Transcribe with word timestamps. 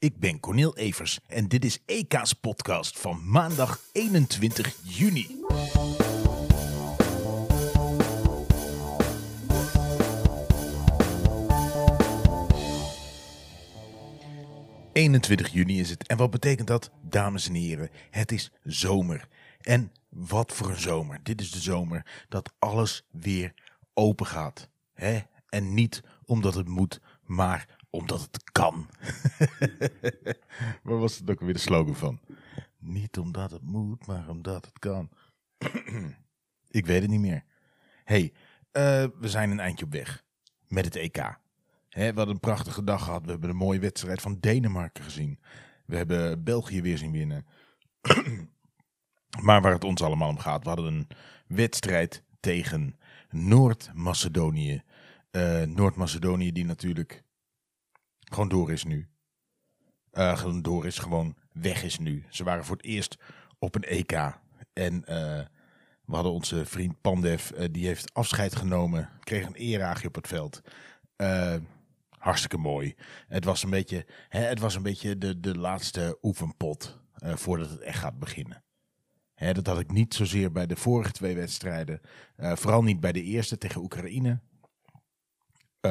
Ik 0.00 0.18
ben 0.18 0.40
Cornel 0.40 0.76
Evers 0.76 1.18
en 1.26 1.48
dit 1.48 1.64
is 1.64 1.78
EK's 1.86 2.32
podcast 2.32 2.98
van 2.98 3.30
maandag 3.30 3.80
21 3.92 4.76
juni. 4.82 5.26
...21 14.92 15.52
juni 15.52 15.80
is 15.80 15.90
het. 15.90 16.06
En 16.06 16.16
wat 16.16 16.30
betekent 16.30 16.68
dat, 16.68 16.90
dames 17.02 17.48
en 17.48 17.54
heren? 17.54 17.90
Het 18.10 18.32
is 18.32 18.52
zomer. 18.64 19.28
En 19.60 19.92
wat 20.08 20.52
voor 20.52 20.68
een 20.68 20.80
zomer. 20.80 21.20
Dit 21.22 21.40
is 21.40 21.50
de 21.50 21.60
zomer 21.60 22.26
dat 22.28 22.52
alles 22.58 23.04
weer 23.10 23.54
open 23.94 24.26
gaat. 24.26 24.68
Hè? 24.94 25.18
En 25.48 25.74
niet 25.74 26.02
omdat 26.24 26.54
het 26.54 26.68
moet, 26.68 27.00
maar 27.24 27.77
omdat 27.90 28.20
het 28.20 28.50
kan. 28.52 28.88
Waar 30.82 30.98
was 30.98 31.18
het 31.18 31.30
ook 31.30 31.40
weer 31.40 31.52
de 31.52 31.58
slogan 31.58 31.96
van? 31.96 32.20
Niet 32.78 33.18
omdat 33.18 33.50
het 33.50 33.62
moet, 33.62 34.06
maar 34.06 34.28
omdat 34.28 34.64
het 34.64 34.78
kan. 34.78 35.10
Ik 36.70 36.86
weet 36.86 37.00
het 37.00 37.10
niet 37.10 37.20
meer. 37.20 37.44
hey, 38.04 38.32
uh, 38.72 39.04
we 39.20 39.28
zijn 39.28 39.50
een 39.50 39.60
eindje 39.60 39.84
op 39.84 39.92
weg 39.92 40.24
met 40.66 40.84
het 40.84 40.96
EK. 40.96 41.38
Hè, 41.88 42.10
we 42.10 42.16
hadden 42.16 42.34
een 42.34 42.40
prachtige 42.40 42.84
dag 42.84 43.04
gehad. 43.04 43.24
We 43.24 43.30
hebben 43.30 43.50
een 43.50 43.56
mooie 43.56 43.78
wedstrijd 43.78 44.20
van 44.20 44.36
Denemarken 44.40 45.04
gezien. 45.04 45.38
We 45.86 45.96
hebben 45.96 46.44
België 46.44 46.82
weer 46.82 46.98
zien 46.98 47.12
winnen. 47.12 47.46
maar 49.46 49.60
waar 49.60 49.72
het 49.72 49.84
ons 49.84 50.02
allemaal 50.02 50.28
om 50.28 50.38
gaat, 50.38 50.62
we 50.62 50.68
hadden 50.68 50.94
een 50.94 51.08
wedstrijd 51.46 52.22
tegen 52.40 52.98
Noord-Macedonië. 53.30 54.82
Uh, 55.30 55.62
Noord-Macedonië 55.62 56.52
die 56.52 56.64
natuurlijk 56.64 57.24
gewoon 58.32 58.48
door 58.48 58.72
is 58.72 58.84
nu. 58.84 59.08
Uh, 60.12 60.36
gewoon 60.36 60.62
door 60.62 60.86
is, 60.86 60.98
gewoon 60.98 61.36
weg 61.52 61.82
is 61.82 61.98
nu. 61.98 62.24
Ze 62.30 62.44
waren 62.44 62.64
voor 62.64 62.76
het 62.76 62.84
eerst 62.84 63.16
op 63.58 63.74
een 63.74 63.84
EK. 63.84 64.12
En 64.72 64.94
uh, 64.94 65.40
we 66.04 66.14
hadden 66.14 66.32
onze 66.32 66.66
vriend 66.66 67.00
Pandev, 67.00 67.50
uh, 67.50 67.64
die 67.70 67.86
heeft 67.86 68.14
afscheid 68.14 68.56
genomen. 68.56 69.10
Kreeg 69.20 69.46
een 69.46 69.54
eeraagje 69.54 70.08
op 70.08 70.14
het 70.14 70.26
veld. 70.26 70.60
hartstikke 72.18 72.58
mooi. 72.58 72.94
Het 73.28 73.44
was 73.44 73.62
een 73.62 73.70
beetje, 73.70 74.06
hè, 74.28 74.40
het 74.40 74.58
was 74.58 74.74
een 74.74 74.82
beetje 74.82 75.18
de, 75.18 75.40
de 75.40 75.58
laatste 75.58 76.18
oefenpot 76.22 76.98
voordat 77.14 77.70
het 77.70 77.80
echt 77.80 77.98
gaat 77.98 78.18
beginnen. 78.18 78.62
Hè, 79.34 79.52
dat 79.52 79.66
had 79.66 79.80
ik 79.80 79.92
niet 79.92 80.14
zozeer 80.14 80.52
bij 80.52 80.66
de 80.66 80.76
vorige 80.76 81.12
twee 81.12 81.34
wedstrijden. 81.34 82.00
vooral 82.36 82.82
niet 82.82 83.00
bij 83.00 83.12
de 83.12 83.22
eerste 83.22 83.58
tegen 83.58 83.82
Oekraïne. 83.82 84.40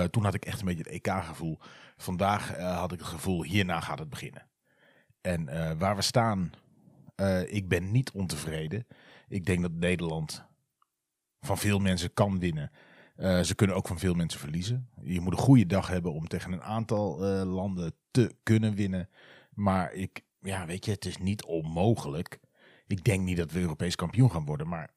toen 0.09 0.23
had 0.23 0.33
ik 0.33 0.45
echt 0.45 0.59
een 0.59 0.65
beetje 0.65 0.83
het 0.83 1.05
EK-gevoel. 1.07 1.59
Vandaag 1.97 2.57
uh, 2.57 2.77
had 2.79 2.91
ik 2.91 2.99
het 2.99 3.07
gevoel, 3.07 3.43
hierna 3.43 3.79
gaat 3.79 3.99
het 3.99 4.09
beginnen. 4.09 4.47
En 5.21 5.41
uh, 5.41 5.71
waar 5.77 5.95
we 5.95 6.01
staan, 6.01 6.51
uh, 7.15 7.53
ik 7.53 7.67
ben 7.67 7.91
niet 7.91 8.11
ontevreden. 8.11 8.87
Ik 9.27 9.45
denk 9.45 9.61
dat 9.61 9.71
Nederland 9.71 10.45
van 11.39 11.57
veel 11.57 11.79
mensen 11.79 12.13
kan 12.13 12.39
winnen. 12.39 12.71
ze 13.17 13.53
kunnen 13.55 13.75
ook 13.75 13.87
van 13.87 13.99
veel 13.99 14.13
mensen 14.13 14.39
verliezen. 14.39 14.89
Je 15.01 15.21
moet 15.21 15.33
een 15.33 15.39
goede 15.39 15.65
dag 15.65 15.87
hebben 15.87 16.13
om 16.13 16.27
tegen 16.27 16.51
een 16.51 16.63
aantal 16.63 17.19
landen 17.45 17.93
te 18.11 18.35
kunnen 18.43 18.75
winnen. 18.75 19.09
Maar 19.49 19.93
ik, 19.93 20.21
ja, 20.39 20.65
weet 20.65 20.85
je, 20.85 20.91
het 20.91 21.05
is 21.05 21.17
niet 21.17 21.43
onmogelijk. 21.43 22.39
Ik 22.87 23.03
denk 23.03 23.23
niet 23.23 23.37
dat 23.37 23.51
we 23.51 23.59
Europees 23.59 23.95
kampioen 23.95 24.31
gaan 24.31 24.45
worden, 24.45 24.67
maar 24.67 24.93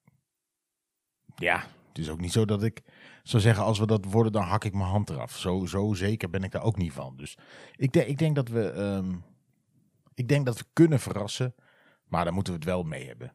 ja, 1.37 1.65
het 1.89 1.99
is 1.99 2.09
ook 2.09 2.21
niet 2.21 2.33
zo 2.33 2.45
dat 2.45 2.63
ik 2.63 2.83
zou 3.23 3.43
zeggen, 3.43 3.65
als 3.65 3.79
we 3.79 3.87
dat 3.87 4.05
worden, 4.05 4.33
dan 4.33 4.43
hak 4.43 4.65
ik 4.65 4.75
mijn 4.75 4.89
hand 4.89 5.11
eraf. 5.11 5.37
Zo, 5.37 5.67
zo 5.67 5.93
zeker 5.93 6.31
ben 6.31 6.43
ik 6.43 6.51
daar 6.51 6.63
ook 6.63 6.77
niet 6.77 6.93
van. 6.93 7.17
Dus 7.17 7.39
ik, 7.77 7.93
denk, 7.93 8.07
ik 8.07 8.19
denk 8.19 8.35
dat 8.35 8.49
we. 8.49 8.73
Um, 8.73 9.25
ik 10.15 10.29
denk 10.29 10.47
dat 10.47 10.59
we 10.59 10.65
kunnen 10.73 11.01
verrassen. 11.01 11.55
Maar 12.05 12.25
dan 12.25 12.35
moeten 12.35 12.53
we 12.53 12.59
het 12.59 12.69
wel 12.69 12.83
mee 12.83 13.07
hebben. 13.07 13.33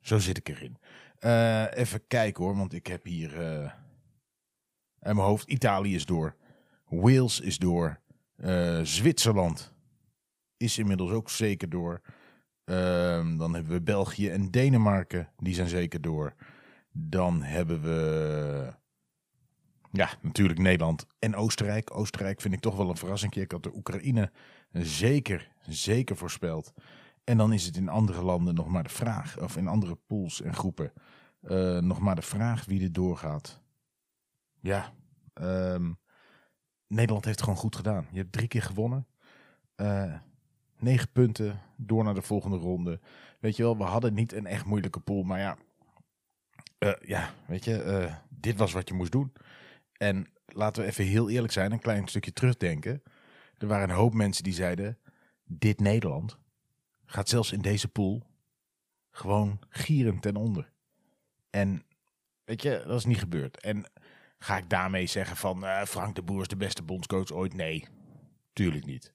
Zo 0.00 0.18
zit 0.18 0.36
ik 0.36 0.48
erin. 0.48 0.76
Uh, 1.20 1.76
even 1.76 2.06
kijken 2.06 2.44
hoor, 2.44 2.56
want 2.56 2.72
ik 2.72 2.86
heb 2.86 3.04
hier. 3.04 3.40
Uh, 3.40 3.70
in 5.00 5.16
mijn 5.16 5.18
hoofd. 5.18 5.48
Italië 5.48 5.94
is 5.94 6.06
door. 6.06 6.36
Wales 6.84 7.40
is 7.40 7.58
door. 7.58 8.00
Uh, 8.36 8.80
Zwitserland 8.82 9.72
is 10.56 10.78
inmiddels 10.78 11.10
ook 11.10 11.30
zeker 11.30 11.68
door. 11.68 12.00
Ehm, 12.64 13.36
dan 13.36 13.54
hebben 13.54 13.72
we 13.72 13.82
België 13.82 14.28
en 14.28 14.50
Denemarken. 14.50 15.28
Die 15.36 15.54
zijn 15.54 15.68
zeker 15.68 16.00
door. 16.00 16.34
Dan 16.92 17.42
hebben 17.42 17.82
we 17.82 18.74
ja, 19.90 20.08
natuurlijk 20.20 20.58
Nederland 20.58 21.06
en 21.18 21.34
Oostenrijk. 21.34 21.96
Oostenrijk 21.96 22.40
vind 22.40 22.54
ik 22.54 22.60
toch 22.60 22.76
wel 22.76 22.90
een 22.90 22.96
verrassing. 22.96 23.34
Ik 23.34 23.52
had 23.52 23.62
de 23.62 23.74
Oekraïne 23.74 24.32
zeker, 24.72 25.50
zeker 25.66 26.16
voorspeld. 26.16 26.72
En 27.24 27.36
dan 27.36 27.52
is 27.52 27.66
het 27.66 27.76
in 27.76 27.88
andere 27.88 28.22
landen 28.22 28.54
nog 28.54 28.68
maar 28.68 28.82
de 28.82 28.88
vraag, 28.88 29.40
of 29.40 29.56
in 29.56 29.68
andere 29.68 29.94
pools 30.06 30.42
en 30.42 30.54
groepen, 30.54 30.92
uh, 31.42 31.78
nog 31.78 32.00
maar 32.00 32.14
de 32.14 32.22
vraag 32.22 32.64
wie 32.64 32.82
er 32.82 32.92
doorgaat. 32.92 33.60
Ja, 34.60 34.92
um, 35.34 35.98
Nederland 36.86 37.24
heeft 37.24 37.42
gewoon 37.42 37.58
goed 37.58 37.76
gedaan. 37.76 38.06
Je 38.10 38.18
hebt 38.18 38.32
drie 38.32 38.48
keer 38.48 38.62
gewonnen. 38.62 39.06
Uh, 39.76 40.14
negen 40.78 41.12
punten, 41.12 41.60
door 41.76 42.04
naar 42.04 42.14
de 42.14 42.22
volgende 42.22 42.56
ronde. 42.56 43.00
Weet 43.40 43.56
je 43.56 43.62
wel, 43.62 43.76
we 43.76 43.84
hadden 43.84 44.14
niet 44.14 44.32
een 44.32 44.46
echt 44.46 44.64
moeilijke 44.64 45.00
pool, 45.00 45.22
maar 45.22 45.38
ja, 45.38 45.56
uh, 46.78 46.92
ja, 47.02 47.30
weet 47.46 47.64
je, 47.64 48.10
dit 48.28 48.58
was 48.58 48.72
wat 48.72 48.88
je 48.88 48.94
moest 48.94 49.12
doen. 49.12 49.32
En 50.02 50.26
laten 50.46 50.82
we 50.82 50.88
even 50.88 51.04
heel 51.04 51.30
eerlijk 51.30 51.52
zijn, 51.52 51.72
een 51.72 51.80
klein 51.80 52.08
stukje 52.08 52.32
terugdenken. 52.32 53.02
Er 53.58 53.66
waren 53.66 53.88
een 53.90 53.96
hoop 53.96 54.14
mensen 54.14 54.44
die 54.44 54.52
zeiden: 54.52 54.98
dit 55.44 55.80
Nederland 55.80 56.38
gaat 57.04 57.28
zelfs 57.28 57.52
in 57.52 57.60
deze 57.60 57.88
pool 57.88 58.22
gewoon 59.10 59.60
gierend 59.68 60.22
ten 60.22 60.36
onder. 60.36 60.72
En 61.50 61.84
weet 62.44 62.62
je, 62.62 62.82
dat 62.86 62.98
is 62.98 63.04
niet 63.04 63.18
gebeurd. 63.18 63.60
En 63.60 63.84
ga 64.38 64.56
ik 64.56 64.70
daarmee 64.70 65.06
zeggen 65.06 65.36
van 65.36 65.64
uh, 65.64 65.82
Frank 65.82 66.14
de 66.14 66.22
Boer 66.22 66.40
is 66.40 66.48
de 66.48 66.56
beste 66.56 66.82
bondscoach 66.82 67.30
ooit? 67.30 67.54
Nee, 67.54 67.86
tuurlijk 68.52 68.86
niet. 68.86 69.14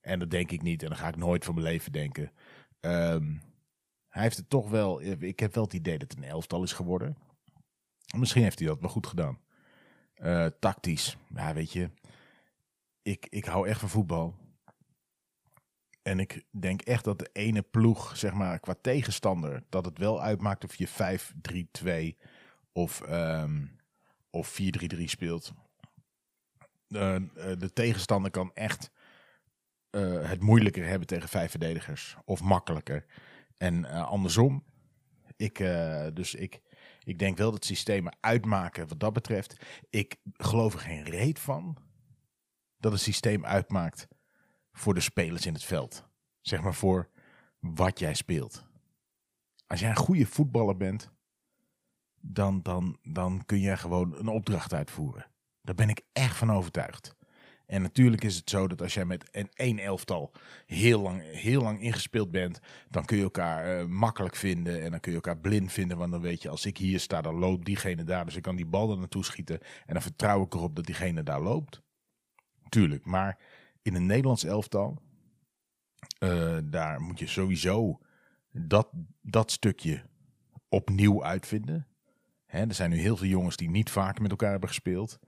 En 0.00 0.18
dat 0.18 0.30
denk 0.30 0.50
ik 0.50 0.62
niet 0.62 0.82
en 0.82 0.88
dan 0.88 0.98
ga 0.98 1.08
ik 1.08 1.16
nooit 1.16 1.44
van 1.44 1.54
mijn 1.54 1.66
leven 1.66 1.92
denken. 1.92 2.32
Um, 2.80 3.42
hij 4.08 4.22
heeft 4.22 4.36
het 4.36 4.48
toch 4.48 4.70
wel, 4.70 5.02
ik 5.02 5.40
heb 5.40 5.54
wel 5.54 5.64
het 5.64 5.72
idee 5.72 5.98
dat 5.98 6.10
het 6.10 6.18
een 6.18 6.30
elftal 6.30 6.62
is 6.62 6.72
geworden. 6.72 7.16
Misschien 8.16 8.42
heeft 8.42 8.58
hij 8.58 8.68
dat 8.68 8.80
wel 8.80 8.90
goed 8.90 9.06
gedaan. 9.06 9.38
Uh, 10.22 10.46
tactisch. 10.60 11.16
Ja, 11.34 11.54
weet 11.54 11.72
je. 11.72 11.90
Ik, 13.02 13.26
ik 13.30 13.44
hou 13.44 13.68
echt 13.68 13.80
van 13.80 13.88
voetbal. 13.88 14.34
En 16.02 16.18
ik 16.18 16.44
denk 16.50 16.82
echt 16.82 17.04
dat 17.04 17.18
de 17.18 17.30
ene 17.32 17.62
ploeg, 17.62 18.16
zeg 18.16 18.32
maar, 18.32 18.60
qua 18.60 18.74
tegenstander, 18.80 19.62
dat 19.68 19.84
het 19.84 19.98
wel 19.98 20.22
uitmaakt 20.22 20.64
of 20.64 20.74
je 20.74 20.88
5-3-2 22.14 22.18
of, 22.72 23.02
um, 23.10 23.76
of 24.30 24.60
4-3-3 24.60 25.04
speelt. 25.04 25.52
Uh, 26.88 27.16
de 27.58 27.70
tegenstander 27.72 28.30
kan 28.30 28.50
echt 28.54 28.90
uh, 29.90 30.28
het 30.28 30.40
moeilijker 30.40 30.86
hebben 30.86 31.06
tegen 31.06 31.28
vijf 31.28 31.50
verdedigers. 31.50 32.16
Of 32.24 32.42
makkelijker. 32.42 33.04
En 33.56 33.84
andersom. 33.84 34.64
Ik, 35.36 35.58
dus 36.14 36.34
ik, 36.34 36.60
ik 37.04 37.18
denk 37.18 37.36
wel 37.36 37.50
dat 37.50 37.64
systemen 37.64 38.16
uitmaken 38.20 38.88
wat 38.88 39.00
dat 39.00 39.12
betreft. 39.12 39.56
Ik 39.90 40.16
geloof 40.32 40.74
er 40.74 40.80
geen 40.80 41.02
reet 41.02 41.38
van 41.38 41.76
dat 42.78 42.92
een 42.92 42.98
systeem 42.98 43.44
uitmaakt 43.44 44.08
voor 44.72 44.94
de 44.94 45.00
spelers 45.00 45.46
in 45.46 45.52
het 45.52 45.64
veld. 45.64 46.04
Zeg 46.40 46.62
maar 46.62 46.74
voor 46.74 47.10
wat 47.58 47.98
jij 47.98 48.14
speelt. 48.14 48.64
Als 49.66 49.80
jij 49.80 49.90
een 49.90 49.96
goede 49.96 50.26
voetballer 50.26 50.76
bent, 50.76 51.10
dan, 52.20 52.62
dan, 52.62 52.98
dan 53.02 53.42
kun 53.46 53.60
je 53.60 53.76
gewoon 53.76 54.14
een 54.18 54.28
opdracht 54.28 54.74
uitvoeren. 54.74 55.26
Daar 55.62 55.74
ben 55.74 55.88
ik 55.88 56.00
echt 56.12 56.36
van 56.36 56.52
overtuigd. 56.52 57.16
En 57.66 57.82
natuurlijk 57.82 58.24
is 58.24 58.36
het 58.36 58.50
zo 58.50 58.68
dat 58.68 58.82
als 58.82 58.94
jij 58.94 59.04
met 59.04 59.28
een 59.30 59.48
één 59.54 59.78
elftal 59.78 60.32
heel 60.66 61.00
lang, 61.00 61.22
heel 61.22 61.62
lang 61.62 61.80
ingespeeld 61.82 62.30
bent, 62.30 62.60
dan 62.88 63.04
kun 63.04 63.16
je 63.16 63.22
elkaar 63.22 63.80
uh, 63.80 63.86
makkelijk 63.86 64.36
vinden 64.36 64.82
en 64.82 64.90
dan 64.90 65.00
kun 65.00 65.10
je 65.10 65.16
elkaar 65.16 65.38
blind 65.38 65.72
vinden. 65.72 65.98
Want 65.98 66.12
dan 66.12 66.20
weet 66.20 66.42
je, 66.42 66.48
als 66.48 66.66
ik 66.66 66.76
hier 66.76 67.00
sta, 67.00 67.22
dan 67.22 67.34
loopt 67.34 67.64
diegene 67.64 68.04
daar. 68.04 68.24
Dus 68.24 68.36
ik 68.36 68.42
kan 68.42 68.56
die 68.56 68.66
bal 68.66 68.90
er 68.90 68.98
naartoe 68.98 69.24
schieten 69.24 69.60
en 69.86 69.92
dan 69.92 70.02
vertrouw 70.02 70.42
ik 70.44 70.54
erop 70.54 70.76
dat 70.76 70.86
diegene 70.86 71.22
daar 71.22 71.42
loopt. 71.42 71.82
Tuurlijk, 72.68 73.04
maar 73.04 73.38
in 73.82 73.94
een 73.94 74.06
Nederlands 74.06 74.44
elftal, 74.44 74.98
uh, 76.18 76.58
daar 76.64 77.00
moet 77.00 77.18
je 77.18 77.26
sowieso 77.26 77.98
dat, 78.52 78.88
dat 79.22 79.50
stukje 79.50 80.02
opnieuw 80.68 81.24
uitvinden. 81.24 81.86
Hè, 82.46 82.60
er 82.60 82.74
zijn 82.74 82.90
nu 82.90 82.96
heel 82.96 83.16
veel 83.16 83.28
jongens 83.28 83.56
die 83.56 83.70
niet 83.70 83.90
vaak 83.90 84.20
met 84.20 84.30
elkaar 84.30 84.50
hebben 84.50 84.68
gespeeld. 84.68 85.18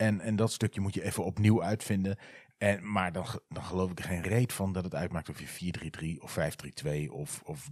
En, 0.00 0.20
en 0.20 0.36
dat 0.36 0.52
stukje 0.52 0.80
moet 0.80 0.94
je 0.94 1.02
even 1.02 1.24
opnieuw 1.24 1.62
uitvinden. 1.62 2.18
En, 2.58 2.92
maar 2.92 3.12
dan, 3.12 3.26
dan 3.48 3.64
geloof 3.64 3.90
ik 3.90 3.98
er 3.98 4.04
geen 4.04 4.22
reet 4.22 4.52
van 4.52 4.72
dat 4.72 4.84
het 4.84 4.94
uitmaakt 4.94 5.28
of 5.28 5.60
je 5.60 6.16
4-3-3 6.18 6.22
of 6.22 6.38
5-3-2 7.06 7.10
of, 7.10 7.42
of 7.44 7.68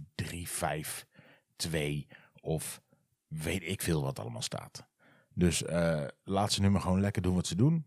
3-5-2 1.67 1.77
of 2.41 2.81
weet 3.27 3.63
ik 3.63 3.81
veel 3.81 4.03
wat 4.03 4.19
allemaal 4.19 4.41
staat. 4.41 4.87
Dus 5.33 5.63
uh, 5.63 6.05
laat 6.23 6.51
ze 6.51 6.61
nu 6.61 6.69
maar 6.69 6.81
gewoon 6.81 7.01
lekker 7.01 7.21
doen 7.21 7.35
wat 7.35 7.47
ze 7.47 7.55
doen. 7.55 7.85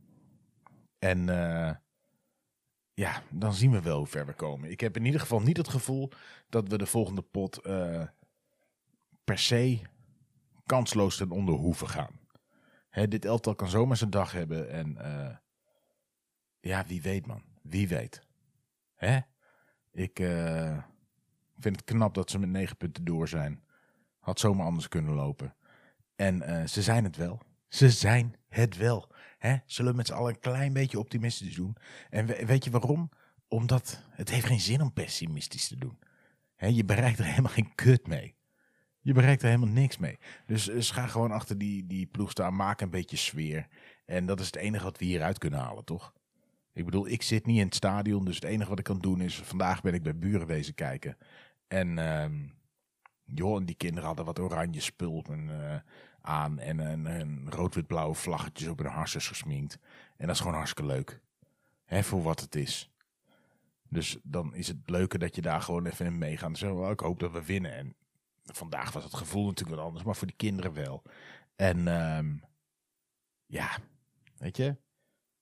En 0.98 1.18
uh, 1.28 1.70
ja, 2.94 3.22
dan 3.30 3.54
zien 3.54 3.70
we 3.70 3.80
wel 3.80 3.98
hoe 3.98 4.06
ver 4.06 4.26
we 4.26 4.32
komen. 4.32 4.70
Ik 4.70 4.80
heb 4.80 4.96
in 4.96 5.04
ieder 5.04 5.20
geval 5.20 5.40
niet 5.40 5.56
het 5.56 5.68
gevoel 5.68 6.10
dat 6.48 6.68
we 6.68 6.78
de 6.78 6.86
volgende 6.86 7.22
pot 7.22 7.58
eh, 7.58 8.02
per 9.24 9.38
se 9.38 9.80
kansloos 10.66 11.16
ten 11.16 11.30
onder 11.30 11.54
hoeven 11.54 11.88
gaan. 11.88 12.20
Dit 12.92 13.24
elftal 13.24 13.54
kan 13.54 13.68
zomaar 13.68 13.96
zijn 13.96 14.10
dag 14.10 14.32
hebben 14.32 14.70
en 14.70 14.96
eh, 14.96 15.36
ja, 16.60 16.86
wie 16.86 17.02
weet 17.02 17.26
man, 17.26 17.42
wie 17.62 17.88
weet. 17.88 18.26
Hè? 18.94 19.18
Ik 19.90 20.18
eh, 20.18 20.78
vind 21.58 21.76
het 21.76 21.84
knap 21.84 22.14
dat 22.14 22.30
ze 22.30 22.38
met 22.38 22.48
negen 22.48 22.76
punten 22.76 23.04
door 23.04 23.28
zijn. 23.28 23.64
Had 24.18 24.40
zomaar 24.40 24.66
anders 24.66 24.88
kunnen 24.88 25.14
lopen. 25.14 25.54
En 26.16 26.68
ze 26.68 26.82
zijn 26.82 27.04
het 27.04 27.16
wel. 27.16 27.40
Ze 27.68 27.90
zijn 27.90 28.36
het 28.48 28.76
wel. 28.76 29.12
Hè? 29.38 29.56
Zullen 29.66 29.90
we 29.90 29.96
met 29.96 30.06
z'n 30.06 30.12
allen 30.12 30.34
een 30.34 30.40
klein 30.40 30.72
beetje 30.72 30.98
optimistisch 30.98 31.54
doen? 31.54 31.76
En 32.10 32.26
weet 32.26 32.64
je 32.64 32.70
waarom? 32.70 33.10
Omdat 33.48 34.04
het 34.10 34.30
heeft 34.30 34.46
geen 34.46 34.60
zin 34.60 34.80
om 34.80 34.92
pessimistisch 34.92 35.68
te 35.68 35.76
doen. 35.76 35.98
Je 36.56 36.84
bereikt 36.84 37.18
er 37.18 37.24
helemaal 37.24 37.52
geen 37.52 37.74
kut 37.74 38.06
mee. 38.06 38.36
Je 39.02 39.12
bereikt 39.12 39.42
er 39.42 39.48
helemaal 39.48 39.74
niks 39.74 39.98
mee. 39.98 40.18
Dus, 40.46 40.64
dus 40.64 40.90
ga 40.90 41.06
gewoon 41.06 41.30
achter 41.30 41.58
die, 41.58 41.86
die 41.86 42.06
ploeg 42.06 42.30
staan. 42.30 42.56
Maak 42.56 42.80
een 42.80 42.90
beetje 42.90 43.16
sfeer. 43.16 43.68
En 44.04 44.26
dat 44.26 44.40
is 44.40 44.46
het 44.46 44.56
enige 44.56 44.84
wat 44.84 44.98
we 44.98 45.04
hieruit 45.04 45.38
kunnen 45.38 45.60
halen, 45.60 45.84
toch? 45.84 46.12
Ik 46.72 46.84
bedoel, 46.84 47.08
ik 47.08 47.22
zit 47.22 47.46
niet 47.46 47.58
in 47.58 47.64
het 47.64 47.74
stadion. 47.74 48.24
Dus 48.24 48.34
het 48.34 48.44
enige 48.44 48.68
wat 48.68 48.78
ik 48.78 48.84
kan 48.84 48.98
doen 48.98 49.20
is... 49.20 49.40
Vandaag 49.40 49.82
ben 49.82 49.94
ik 49.94 50.02
bij 50.02 50.18
buren 50.18 50.46
wezen 50.46 50.74
kijken. 50.74 51.16
En... 51.68 51.96
Uh, 51.96 52.24
joh, 53.24 53.56
en 53.56 53.64
die 53.64 53.74
kinderen 53.74 54.06
hadden 54.06 54.24
wat 54.24 54.38
oranje 54.38 54.80
spul. 54.80 55.24
En, 55.30 55.48
uh, 55.48 55.74
aan 56.20 56.58
en 56.58 56.78
een, 56.78 57.04
een 57.04 57.50
rood-wit-blauwe 57.50 58.14
vlaggetjes 58.14 58.68
op 58.68 58.78
hun 58.78 58.90
harses 58.90 59.28
gesminkt. 59.28 59.78
En 60.16 60.26
dat 60.26 60.34
is 60.34 60.40
gewoon 60.40 60.56
hartstikke 60.56 60.92
leuk. 60.92 61.20
Hè, 61.84 62.02
voor 62.02 62.22
wat 62.22 62.40
het 62.40 62.54
is. 62.54 62.90
Dus 63.88 64.18
dan 64.22 64.54
is 64.54 64.68
het 64.68 64.76
leuke 64.86 65.18
dat 65.18 65.34
je 65.34 65.42
daar 65.42 65.62
gewoon 65.62 65.86
even 65.86 66.06
in 66.06 66.18
meegaat. 66.18 66.58
Zo, 66.58 66.90
ik 66.90 67.00
hoop 67.00 67.20
dat 67.20 67.32
we 67.32 67.44
winnen. 67.44 67.74
En 67.74 67.94
vandaag 68.44 68.92
was 68.92 69.04
het 69.04 69.14
gevoel 69.14 69.46
natuurlijk 69.46 69.76
wat 69.76 69.86
anders, 69.86 70.04
maar 70.04 70.16
voor 70.16 70.26
die 70.26 70.36
kinderen 70.36 70.72
wel. 70.72 71.02
En 71.56 71.86
um, 72.16 72.44
ja, 73.46 73.78
weet 74.38 74.56
je, 74.56 74.76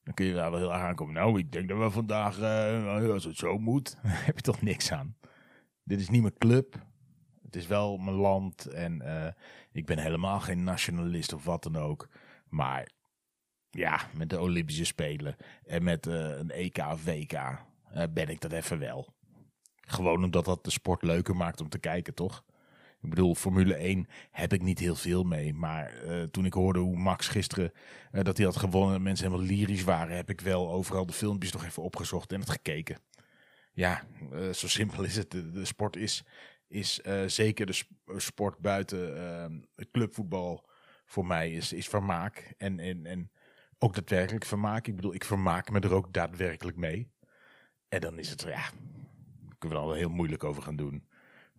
dan 0.02 0.14
kun 0.14 0.26
je 0.26 0.34
daar 0.34 0.50
wel 0.50 0.60
heel 0.60 0.72
erg 0.72 0.82
aankomen. 0.82 1.14
Nou, 1.14 1.38
ik 1.38 1.52
denk 1.52 1.68
dat 1.68 1.78
we 1.78 1.90
vandaag, 1.90 2.38
uh, 2.38 3.10
als 3.12 3.24
het 3.24 3.36
zo 3.36 3.58
moet, 3.58 3.96
heb 4.26 4.36
je 4.36 4.42
toch 4.42 4.62
niks 4.62 4.92
aan. 4.92 5.16
Dit 5.82 6.00
is 6.00 6.08
niet 6.08 6.22
mijn 6.22 6.38
club. 6.38 6.88
Het 7.42 7.56
is 7.56 7.66
wel 7.66 7.96
mijn 7.96 8.16
land 8.16 8.66
en 8.66 9.02
uh, 9.02 9.26
ik 9.72 9.86
ben 9.86 9.98
helemaal 9.98 10.40
geen 10.40 10.64
nationalist 10.64 11.32
of 11.32 11.44
wat 11.44 11.62
dan 11.62 11.76
ook. 11.76 12.08
Maar 12.48 12.90
ja, 13.70 14.00
met 14.14 14.30
de 14.30 14.40
Olympische 14.40 14.84
Spelen 14.84 15.36
en 15.64 15.82
met 15.82 16.06
uh, 16.06 16.14
een 16.14 16.50
EK 16.50 16.78
of 16.78 17.04
WK 17.04 17.64
ben 18.10 18.28
ik 18.28 18.40
dat 18.40 18.52
even 18.52 18.78
wel. 18.78 19.14
Gewoon 19.80 20.24
omdat 20.24 20.44
dat 20.44 20.64
de 20.64 20.70
sport 20.70 21.02
leuker 21.02 21.36
maakt 21.36 21.60
om 21.60 21.68
te 21.68 21.78
kijken, 21.78 22.14
toch? 22.14 22.44
Ik 23.02 23.10
bedoel, 23.10 23.34
Formule 23.34 23.74
1 23.74 24.06
heb 24.30 24.52
ik 24.52 24.62
niet 24.62 24.78
heel 24.78 24.94
veel 24.94 25.22
mee. 25.22 25.54
Maar 25.54 26.04
uh, 26.04 26.22
toen 26.22 26.44
ik 26.44 26.52
hoorde 26.52 26.78
hoe 26.78 26.96
Max 26.96 27.28
gisteren 27.28 27.72
uh, 28.12 28.24
dat 28.24 28.36
hij 28.36 28.46
had 28.46 28.56
gewonnen 28.56 28.96
en 28.96 29.02
mensen 29.02 29.26
helemaal 29.26 29.46
lyrisch 29.46 29.84
waren, 29.84 30.16
heb 30.16 30.30
ik 30.30 30.40
wel 30.40 30.70
overal 30.70 31.06
de 31.06 31.12
filmpjes 31.12 31.52
nog 31.52 31.64
even 31.64 31.82
opgezocht 31.82 32.32
en 32.32 32.40
het 32.40 32.50
gekeken. 32.50 32.98
Ja, 33.72 34.02
uh, 34.32 34.52
zo 34.52 34.68
simpel 34.68 35.02
is 35.02 35.16
het. 35.16 35.30
De, 35.30 35.64
sport 35.64 35.96
is 35.96 36.24
is 36.68 37.00
zeker 37.26 37.66
de 37.66 37.84
sport 38.16 38.58
buiten 38.58 39.16
uh, 39.76 39.86
clubvoetbal 39.90 40.68
voor 41.10 41.26
mij 41.26 41.52
is, 41.52 41.72
is 41.72 41.88
vermaak. 41.88 42.54
En, 42.58 42.78
en, 42.78 43.06
en 43.06 43.30
ook 43.78 43.94
daadwerkelijk 43.94 44.44
vermaak. 44.44 44.86
Ik 44.86 44.96
bedoel, 44.96 45.14
ik 45.14 45.24
vermaak 45.24 45.70
me 45.70 45.80
er 45.80 45.94
ook 45.94 46.12
daadwerkelijk 46.12 46.76
mee. 46.76 47.10
En 47.88 48.00
dan 48.00 48.18
is 48.18 48.30
het, 48.30 48.42
ja, 48.42 48.70
kunnen 49.58 49.78
we 49.78 49.84
er 49.84 49.90
al 49.90 49.92
heel 49.92 50.08
moeilijk 50.08 50.44
over 50.44 50.62
gaan 50.62 50.76
doen. 50.76 51.08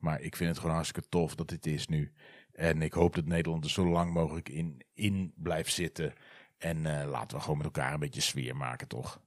Maar 0.01 0.21
ik 0.21 0.35
vind 0.35 0.49
het 0.49 0.59
gewoon 0.59 0.75
hartstikke 0.75 1.09
tof 1.09 1.35
dat 1.35 1.49
dit 1.49 1.65
is 1.65 1.87
nu. 1.87 2.13
En 2.53 2.81
ik 2.81 2.93
hoop 2.93 3.15
dat 3.15 3.25
Nederland 3.25 3.63
er 3.63 3.69
zo 3.69 3.85
lang 3.87 4.13
mogelijk 4.13 4.49
in, 4.49 4.81
in 4.93 5.33
blijft 5.35 5.73
zitten. 5.73 6.13
En 6.57 6.77
uh, 6.77 7.03
laten 7.05 7.37
we 7.37 7.43
gewoon 7.43 7.57
met 7.57 7.65
elkaar 7.65 7.93
een 7.93 7.99
beetje 7.99 8.21
sfeer 8.21 8.55
maken, 8.55 8.87
toch? 8.87 9.21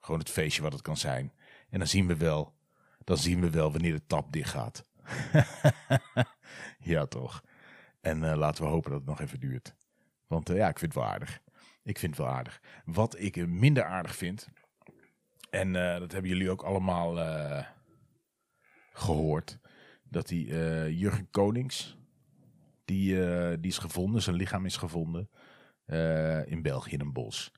Gewoon 0.00 0.20
het 0.20 0.30
feestje 0.30 0.62
wat 0.62 0.72
het 0.72 0.82
kan 0.82 0.96
zijn. 0.96 1.32
En 1.70 1.78
dan 1.78 1.88
zien 1.88 2.06
we 2.06 2.16
wel, 2.16 2.54
dan 3.04 3.16
zien 3.16 3.40
we 3.40 3.50
wel 3.50 3.72
wanneer 3.72 3.92
de 3.92 4.06
tap 4.06 4.32
dicht 4.32 4.50
gaat. 4.50 4.84
ja, 6.78 7.06
toch. 7.06 7.44
En 8.00 8.22
uh, 8.22 8.36
laten 8.36 8.64
we 8.64 8.70
hopen 8.70 8.90
dat 8.90 9.00
het 9.00 9.08
nog 9.08 9.20
even 9.20 9.40
duurt. 9.40 9.74
Want 10.26 10.50
uh, 10.50 10.56
ja, 10.56 10.68
ik 10.68 10.78
vind 10.78 10.94
het 10.94 11.02
wel 11.02 11.12
aardig. 11.12 11.40
Ik 11.82 11.98
vind 11.98 12.16
het 12.16 12.26
wel 12.26 12.34
aardig. 12.34 12.60
Wat 12.84 13.18
ik 13.18 13.46
minder 13.46 13.84
aardig 13.84 14.16
vind, 14.16 14.48
en 15.50 15.72
dat 15.72 16.12
hebben 16.12 16.30
jullie 16.30 16.50
ook 16.50 16.62
allemaal 16.62 17.16
gehoord, 18.92 19.58
dat 20.10 20.28
die 20.28 20.46
Jurgen 20.96 21.30
Konings, 21.30 21.98
die, 22.84 23.14
die 23.58 23.70
is 23.70 23.78
gevonden, 23.78 24.22
zijn 24.22 24.36
lichaam 24.36 24.64
is 24.64 24.76
gevonden 24.76 25.28
in 26.46 26.62
België 26.62 26.92
in 26.92 27.00
een 27.00 27.12
bos 27.12 27.52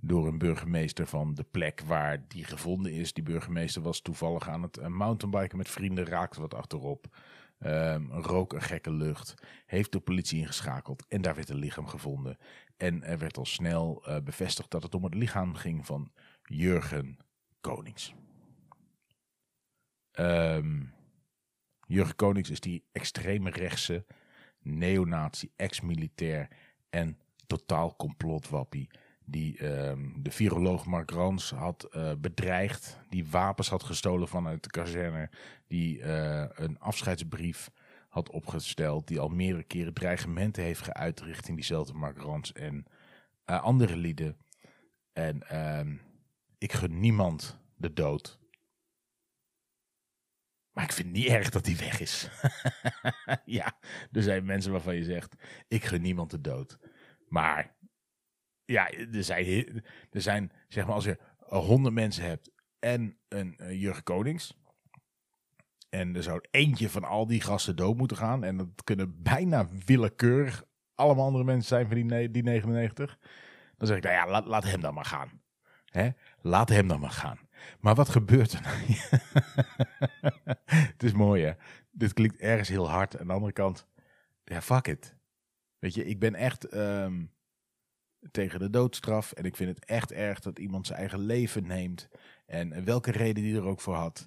door 0.00 0.26
een 0.26 0.38
burgemeester 0.38 1.06
van 1.06 1.34
de 1.34 1.44
plek 1.44 1.80
waar 1.80 2.28
die 2.28 2.44
gevonden 2.44 2.92
is. 2.92 3.12
Die 3.12 3.24
burgemeester 3.24 3.82
was 3.82 4.00
toevallig 4.00 4.48
aan 4.48 4.62
het 4.62 4.88
mountainbiken 4.88 5.58
met 5.58 5.68
vrienden, 5.68 6.06
raakte 6.06 6.40
wat 6.40 6.54
achterop. 6.54 7.16
Um, 7.60 8.12
rook 8.12 8.52
een 8.52 8.62
gekke 8.62 8.92
lucht, 8.92 9.34
heeft 9.66 9.92
de 9.92 10.00
politie 10.00 10.38
ingeschakeld 10.38 11.06
en 11.08 11.22
daar 11.22 11.34
werd 11.34 11.48
een 11.48 11.56
lichaam 11.56 11.86
gevonden. 11.86 12.38
En 12.76 13.02
er 13.02 13.18
werd 13.18 13.36
al 13.36 13.44
snel 13.44 14.04
bevestigd 14.24 14.70
dat 14.70 14.82
het 14.82 14.94
om 14.94 15.04
het 15.04 15.14
lichaam 15.14 15.54
ging 15.54 15.86
van 15.86 16.12
Jurgen 16.42 17.18
Konings. 17.60 18.14
Um, 20.12 20.92
Jurgen 21.88 22.16
Konings 22.16 22.50
is 22.50 22.60
die 22.60 22.84
extreme 22.92 23.50
rechtse 23.50 24.04
neonazi, 24.62 25.50
ex-militair 25.56 26.48
en 26.90 27.16
totaal 27.46 27.96
complotwappie 27.96 28.88
die 29.30 29.64
um, 29.64 30.22
de 30.22 30.30
viroloog 30.30 30.86
Mark 30.86 31.10
Rans 31.10 31.50
had 31.50 31.88
uh, 31.96 32.12
bedreigd, 32.20 32.98
die 33.08 33.26
wapens 33.26 33.68
had 33.68 33.82
gestolen 33.82 34.28
vanuit 34.28 34.62
de 34.62 34.70
kazerne, 34.70 35.30
die 35.66 35.98
uh, 35.98 36.44
een 36.48 36.78
afscheidsbrief 36.78 37.70
had 38.08 38.30
opgesteld, 38.30 39.06
die 39.06 39.20
al 39.20 39.28
meerdere 39.28 39.62
keren 39.62 39.94
dreigementen 39.94 40.62
heeft 40.62 40.82
geuit 40.82 41.20
richting 41.20 41.56
diezelfde 41.56 41.92
Mark 41.92 42.18
Rans 42.18 42.52
en 42.52 42.84
uh, 43.46 43.62
andere 43.62 43.96
lieden. 43.96 44.36
En 45.12 45.58
um, 45.78 46.00
ik 46.58 46.72
gun 46.72 47.00
niemand 47.00 47.58
de 47.76 47.92
dood. 47.92 48.38
Maar 50.78 50.86
ik 50.86 50.92
vind 50.92 51.12
niet 51.12 51.26
erg 51.26 51.50
dat 51.50 51.66
hij 51.66 51.76
weg 51.76 52.00
is. 52.00 52.28
ja, 53.58 53.78
er 54.12 54.22
zijn 54.22 54.44
mensen 54.44 54.72
waarvan 54.72 54.94
je 54.94 55.04
zegt, 55.04 55.34
ik 55.68 55.84
gun 55.84 56.02
niemand 56.02 56.30
de 56.30 56.40
dood. 56.40 56.78
Maar 57.28 57.76
ja, 58.64 58.90
er 58.90 59.24
zijn, 59.24 59.84
er 60.10 60.20
zijn, 60.20 60.52
zeg 60.68 60.86
maar, 60.86 60.94
als 60.94 61.04
je 61.04 61.18
honderd 61.38 61.94
mensen 61.94 62.24
hebt 62.24 62.50
en 62.78 63.18
een 63.28 63.56
uh, 63.60 63.80
Jurgen 63.80 64.02
Konings. 64.02 64.56
En 65.88 66.16
er 66.16 66.22
zou 66.22 66.44
eentje 66.50 66.90
van 66.90 67.04
al 67.04 67.26
die 67.26 67.40
gasten 67.40 67.76
dood 67.76 67.96
moeten 67.96 68.16
gaan. 68.16 68.44
En 68.44 68.56
dat 68.56 68.84
kunnen 68.84 69.22
bijna 69.22 69.68
willekeurig 69.84 70.64
allemaal 70.94 71.24
andere 71.24 71.44
mensen 71.44 71.68
zijn 71.68 71.86
van 71.88 72.08
die, 72.08 72.30
die 72.30 72.42
99. 72.42 73.18
Dan 73.76 73.86
zeg 73.86 73.96
ik, 73.96 74.02
nou 74.02 74.14
ja, 74.14 74.28
laat, 74.28 74.46
laat 74.46 74.64
hem 74.64 74.80
dan 74.80 74.94
maar 74.94 75.04
gaan. 75.04 75.42
Hè? 75.84 76.08
Laat 76.40 76.68
hem 76.68 76.88
dan 76.88 77.00
maar 77.00 77.10
gaan. 77.10 77.47
Maar 77.80 77.94
wat 77.94 78.08
gebeurt 78.08 78.52
er 78.52 78.60
nou? 78.60 78.76
het 80.92 81.02
is 81.02 81.12
mooi 81.12 81.44
hè. 81.44 81.52
Dit 81.90 82.12
klinkt 82.12 82.36
ergens 82.36 82.68
heel 82.68 82.90
hard. 82.90 83.18
Aan 83.18 83.26
de 83.26 83.32
andere 83.32 83.52
kant, 83.52 83.86
ja 84.44 84.62
fuck 84.62 84.86
it. 84.86 85.16
Weet 85.78 85.94
je, 85.94 86.04
ik 86.04 86.18
ben 86.18 86.34
echt... 86.34 86.74
Um, 86.74 87.36
tegen 88.30 88.58
de 88.58 88.70
doodstraf. 88.70 89.32
En 89.32 89.44
ik 89.44 89.56
vind 89.56 89.76
het 89.76 89.84
echt 89.84 90.12
erg 90.12 90.40
dat 90.40 90.58
iemand 90.58 90.86
zijn 90.86 90.98
eigen 90.98 91.18
leven 91.18 91.66
neemt. 91.66 92.08
En 92.46 92.84
welke 92.84 93.10
reden 93.10 93.42
die 93.42 93.56
er 93.56 93.66
ook 93.66 93.80
voor 93.80 93.94
had. 93.94 94.26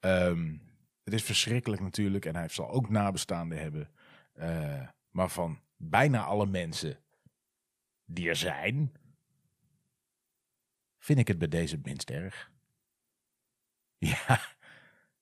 Um, 0.00 0.62
het 1.04 1.14
is 1.14 1.22
verschrikkelijk 1.22 1.82
natuurlijk. 1.82 2.24
En 2.24 2.36
hij 2.36 2.48
zal 2.48 2.70
ook 2.70 2.88
nabestaanden 2.88 3.58
hebben. 3.58 3.90
Uh, 4.34 4.88
maar 5.10 5.28
van 5.28 5.60
bijna 5.76 6.24
alle 6.24 6.46
mensen 6.46 6.98
die 8.04 8.28
er 8.28 8.36
zijn. 8.36 8.92
Vind 10.98 11.18
ik 11.18 11.28
het 11.28 11.38
bij 11.38 11.48
deze 11.48 11.80
minst 11.82 12.10
erg. 12.10 12.50
Ja, 14.26 14.40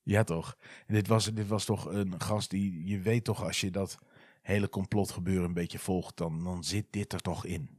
ja 0.03 0.25
toch. 0.25 0.57
Dit 0.87 1.07
was, 1.07 1.25
dit 1.25 1.49
was 1.49 1.65
toch 1.65 1.85
een 1.85 2.21
gast 2.21 2.51
die, 2.51 2.87
je 2.87 3.01
weet 3.01 3.25
toch 3.25 3.45
als 3.45 3.61
je 3.61 3.71
dat 3.71 3.99
hele 4.43 4.69
complotgebeuren 4.69 5.45
een 5.45 5.53
beetje 5.53 5.79
volgt, 5.79 6.17
dan, 6.17 6.45
dan 6.45 6.65
zit 6.65 6.87
dit 6.91 7.13
er 7.13 7.21
toch 7.21 7.45
in. 7.45 7.79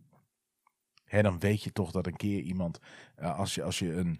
Hè, 1.04 1.22
dan 1.22 1.40
weet 1.40 1.64
je 1.64 1.72
toch 1.72 1.92
dat 1.92 2.08
een 2.08 2.16
keer 2.16 2.40
iemand, 2.42 2.80
uh, 3.20 3.38
als, 3.38 3.56
je, 3.56 3.64
als, 3.64 3.80
je 3.80 3.94
een, 3.94 4.20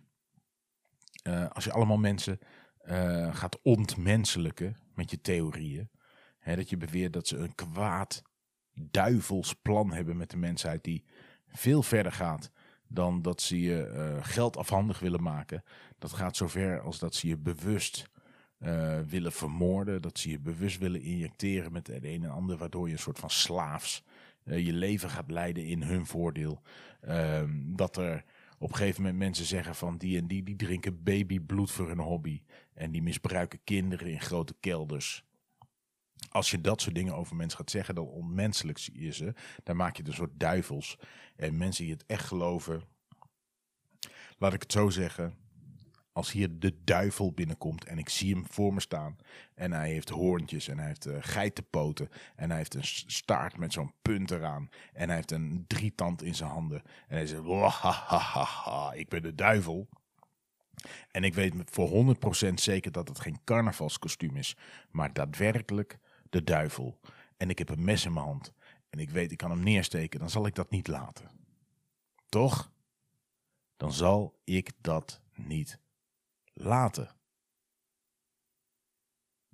uh, 1.28 1.50
als 1.50 1.64
je 1.64 1.72
allemaal 1.72 1.98
mensen 1.98 2.40
uh, 2.86 3.36
gaat 3.36 3.62
ontmenselijken 3.62 4.78
met 4.96 5.12
je 5.12 5.22
theorieën, 5.22 5.90
hè, 6.40 6.56
dat 6.56 6.70
je 6.70 6.78
beweert 6.78 7.14
dat 7.14 7.28
ze 7.28 7.38
een 7.38 7.56
kwaad 7.56 8.22
duivels 8.74 9.54
plan 9.54 9.92
hebben 9.92 10.18
met 10.18 10.30
de 10.30 10.38
mensheid 10.38 10.84
die 10.84 11.06
veel 11.48 11.84
verder 11.84 12.12
gaat 12.12 12.52
dan 12.94 13.22
dat 13.22 13.42
ze 13.42 13.62
je 13.62 13.84
eh, 13.86 14.18
geld 14.22 14.58
afhandig 14.58 15.00
willen 15.00 15.24
maken. 15.24 15.64
Dat 16.00 16.14
gaat 16.14 16.36
zover 16.36 16.82
als 16.82 17.00
dat 17.00 17.16
ze 17.16 17.28
je 17.28 17.38
bewust 17.38 18.10
eh, 18.58 19.00
willen 19.00 19.32
vermoorden. 19.32 20.02
Dat 20.02 20.20
ze 20.20 20.30
je 20.30 20.40
bewust 20.40 20.78
willen 20.78 21.02
injecteren 21.02 21.72
met 21.72 21.88
het 21.88 22.04
een 22.04 22.24
en 22.24 22.30
ander, 22.30 22.58
waardoor 22.58 22.88
je 22.88 22.94
een 22.94 23.00
soort 23.00 23.20
van 23.20 23.30
slaafs 23.30 24.04
eh, 24.44 24.66
je 24.66 24.74
leven 24.74 25.10
gaat 25.10 25.32
leiden 25.32 25.66
in 25.66 25.82
hun 25.82 26.06
voordeel. 26.06 26.62
Ehm, 27.02 27.50
dat 27.76 27.98
er 27.98 28.24
op 28.58 28.70
een 28.70 28.76
gegeven 28.76 29.02
moment 29.02 29.20
mensen 29.20 29.46
zeggen 29.46 29.76
van 29.76 29.98
die 29.98 30.18
en 30.18 30.28
die, 30.28 30.44
die 30.44 30.56
drinken 30.56 31.04
babybloed 31.04 31.72
voor 31.72 31.88
hun 31.88 32.00
hobby. 32.00 32.42
En 32.74 32.92
die 32.92 33.02
misbruiken 33.02 33.60
kinderen 33.64 34.12
in 34.12 34.22
grote 34.22 34.56
kelders. 34.60 35.24
Als 36.30 36.52
je 36.52 36.62
dat 36.62 36.82
soort 36.82 36.96
dingen 36.96 37.16
over 37.16 37.36
mensen 37.36 37.58
gaat 37.58 37.72
zeggen, 37.72 37.96
dan 37.96 38.06
onmenselijk 38.06 38.78
je 38.78 39.12
ze. 39.12 39.34
Dan 39.64 39.76
maak 39.76 39.98
je 39.98 40.04
een 40.06 40.14
soort 40.14 40.40
duivels. 40.40 40.98
En 41.36 41.58
mensen 41.58 41.84
die 41.84 41.94
het 41.94 42.06
echt 42.06 42.26
geloven, 42.26 42.84
laat 44.38 44.54
ik 44.54 44.62
het 44.62 44.72
zo 44.72 44.90
zeggen. 44.90 45.36
Als 46.14 46.32
hier 46.32 46.60
de 46.60 46.84
duivel 46.84 47.32
binnenkomt 47.32 47.86
en 47.86 47.98
ik 47.98 48.10
zie 48.10 48.34
hem 48.34 48.46
voor 48.50 48.74
me 48.74 48.80
staan. 48.80 49.16
En 49.54 49.72
hij 49.72 49.90
heeft 49.90 50.10
hoorntjes 50.10 50.68
en 50.68 50.78
hij 50.78 50.88
heeft 50.88 51.08
uh, 51.08 51.18
geitenpoten. 51.20 52.10
En 52.36 52.50
hij 52.50 52.58
heeft 52.58 52.74
een 52.74 52.86
staart 53.06 53.58
met 53.58 53.74
zo'n 53.74 53.94
punt 54.02 54.32
eraan. 54.32 54.70
En 54.94 55.08
hij 55.08 55.16
heeft 55.16 55.32
een 55.32 55.66
drietand 55.68 56.24
in 56.24 56.36
zijn 56.36 56.50
handen. 56.50 56.82
En 57.08 57.16
hij 57.16 57.26
zegt, 57.26 57.44
ha, 57.46 58.94
ik 58.94 59.10
ben 59.10 59.22
de 59.22 59.36
duivel. 59.36 59.90
En 61.12 61.24
ik 61.24 61.34
weet 61.34 61.54
voor 61.66 62.16
100% 62.50 62.54
zeker 62.54 62.92
dat 62.92 63.08
het 63.08 63.20
geen 63.20 63.40
carnavalskostuum 63.44 64.36
is. 64.36 64.56
Maar 64.90 65.14
daadwerkelijk 65.14 66.00
de 66.32 66.44
duivel. 66.44 67.00
En 67.38 67.50
ik 67.50 67.58
heb 67.58 67.70
een 67.70 67.84
mes 67.84 68.06
in 68.06 68.14
mijn 68.14 68.26
hand. 68.26 68.54
En 68.90 69.00
ik 69.00 69.10
weet, 69.10 69.32
ik 69.32 69.38
kan 69.38 69.52
hem 69.52 69.64
neersteken. 69.64 70.20
Dan 70.20 70.30
zal 70.30 70.46
ik 70.46 70.56
dat 70.56 70.70
niet 70.70 70.88
laten. 70.88 71.30
Toch? 72.30 72.72
Dan 73.78 73.94
zal 73.94 74.40
ik 74.44 74.72
dat 74.82 75.22
niet 75.36 75.80
laten. 76.54 77.10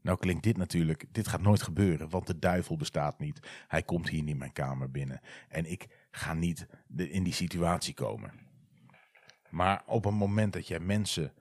Nou 0.02 0.18
klinkt 0.20 0.44
dit 0.44 0.58
natuurlijk, 0.58 1.06
dit 1.14 1.28
gaat 1.28 1.42
nooit 1.42 1.62
gebeuren, 1.62 2.10
want 2.10 2.28
de 2.28 2.40
duivel 2.40 2.78
bestaat 2.78 3.20
niet. 3.20 3.48
Hij 3.68 3.84
komt 3.84 4.10
hier 4.10 4.24
niet 4.24 4.38
mijn 4.38 4.52
kamer 4.52 4.92
binnen. 4.92 5.22
En 5.50 5.66
ik 5.66 6.08
ga 6.12 6.34
niet 6.34 6.68
in 6.96 7.24
die 7.24 7.34
situatie 7.34 7.94
komen. 7.94 8.34
Maar 9.50 9.84
op 9.86 10.06
een 10.06 10.14
moment 10.14 10.54
dat 10.54 10.68
jij 10.68 10.80
mensen 10.80 11.34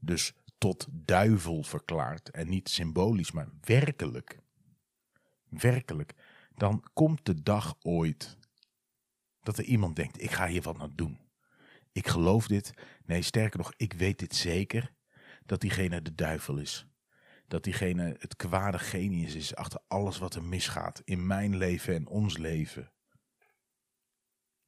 dus 0.00 0.34
tot 0.58 0.86
duivel 0.90 1.62
verklaart, 1.62 2.30
en 2.30 2.48
niet 2.48 2.68
symbolisch, 2.68 3.32
maar 3.32 3.48
werkelijk, 3.60 4.38
werkelijk, 5.60 6.14
dan 6.54 6.84
komt 6.92 7.24
de 7.24 7.42
dag 7.42 7.74
ooit 7.82 8.38
dat 9.44 9.58
er 9.58 9.64
iemand 9.64 9.96
denkt, 9.96 10.22
ik 10.22 10.30
ga 10.30 10.46
hier 10.46 10.62
wat 10.62 10.78
aan 10.78 10.92
doen. 10.94 11.18
Ik 11.92 12.08
geloof 12.08 12.46
dit. 12.46 12.72
Nee, 13.04 13.22
sterker 13.22 13.58
nog, 13.58 13.72
ik 13.76 13.92
weet 13.92 14.18
dit 14.18 14.34
zeker, 14.34 14.92
dat 15.46 15.60
diegene 15.60 16.02
de 16.02 16.14
duivel 16.14 16.58
is. 16.58 16.86
Dat 17.48 17.64
diegene 17.64 18.16
het 18.18 18.36
kwade 18.36 18.78
genius 18.78 19.34
is 19.34 19.54
achter 19.54 19.80
alles 19.88 20.18
wat 20.18 20.34
er 20.34 20.44
misgaat 20.44 21.02
in 21.04 21.26
mijn 21.26 21.56
leven 21.56 21.94
en 21.94 22.06
ons 22.06 22.36
leven. 22.36 22.92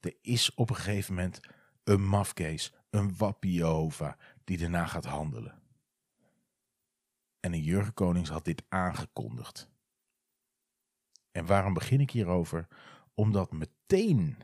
Er 0.01 0.17
is 0.21 0.55
op 0.55 0.71
een 0.71 0.77
gegeven 0.77 1.15
moment 1.15 1.41
een 1.85 2.07
mafkees, 2.07 2.73
een 2.91 3.17
wappie 3.17 3.53
Jehovah, 3.53 4.13
die 4.45 4.59
daarna 4.59 4.87
gaat 4.87 5.05
handelen. 5.05 5.63
En 7.41 7.53
een 7.53 7.63
Jurgen 7.63 7.95
Konings 7.95 8.31
had 8.31 8.45
dit 8.45 8.63
aangekondigd. 8.69 9.71
En 11.37 11.47
waarom 11.47 11.75
begin 11.75 12.01
ik 12.01 12.11
hierover? 12.11 12.67
Omdat 13.15 13.53
meteen, 13.53 14.37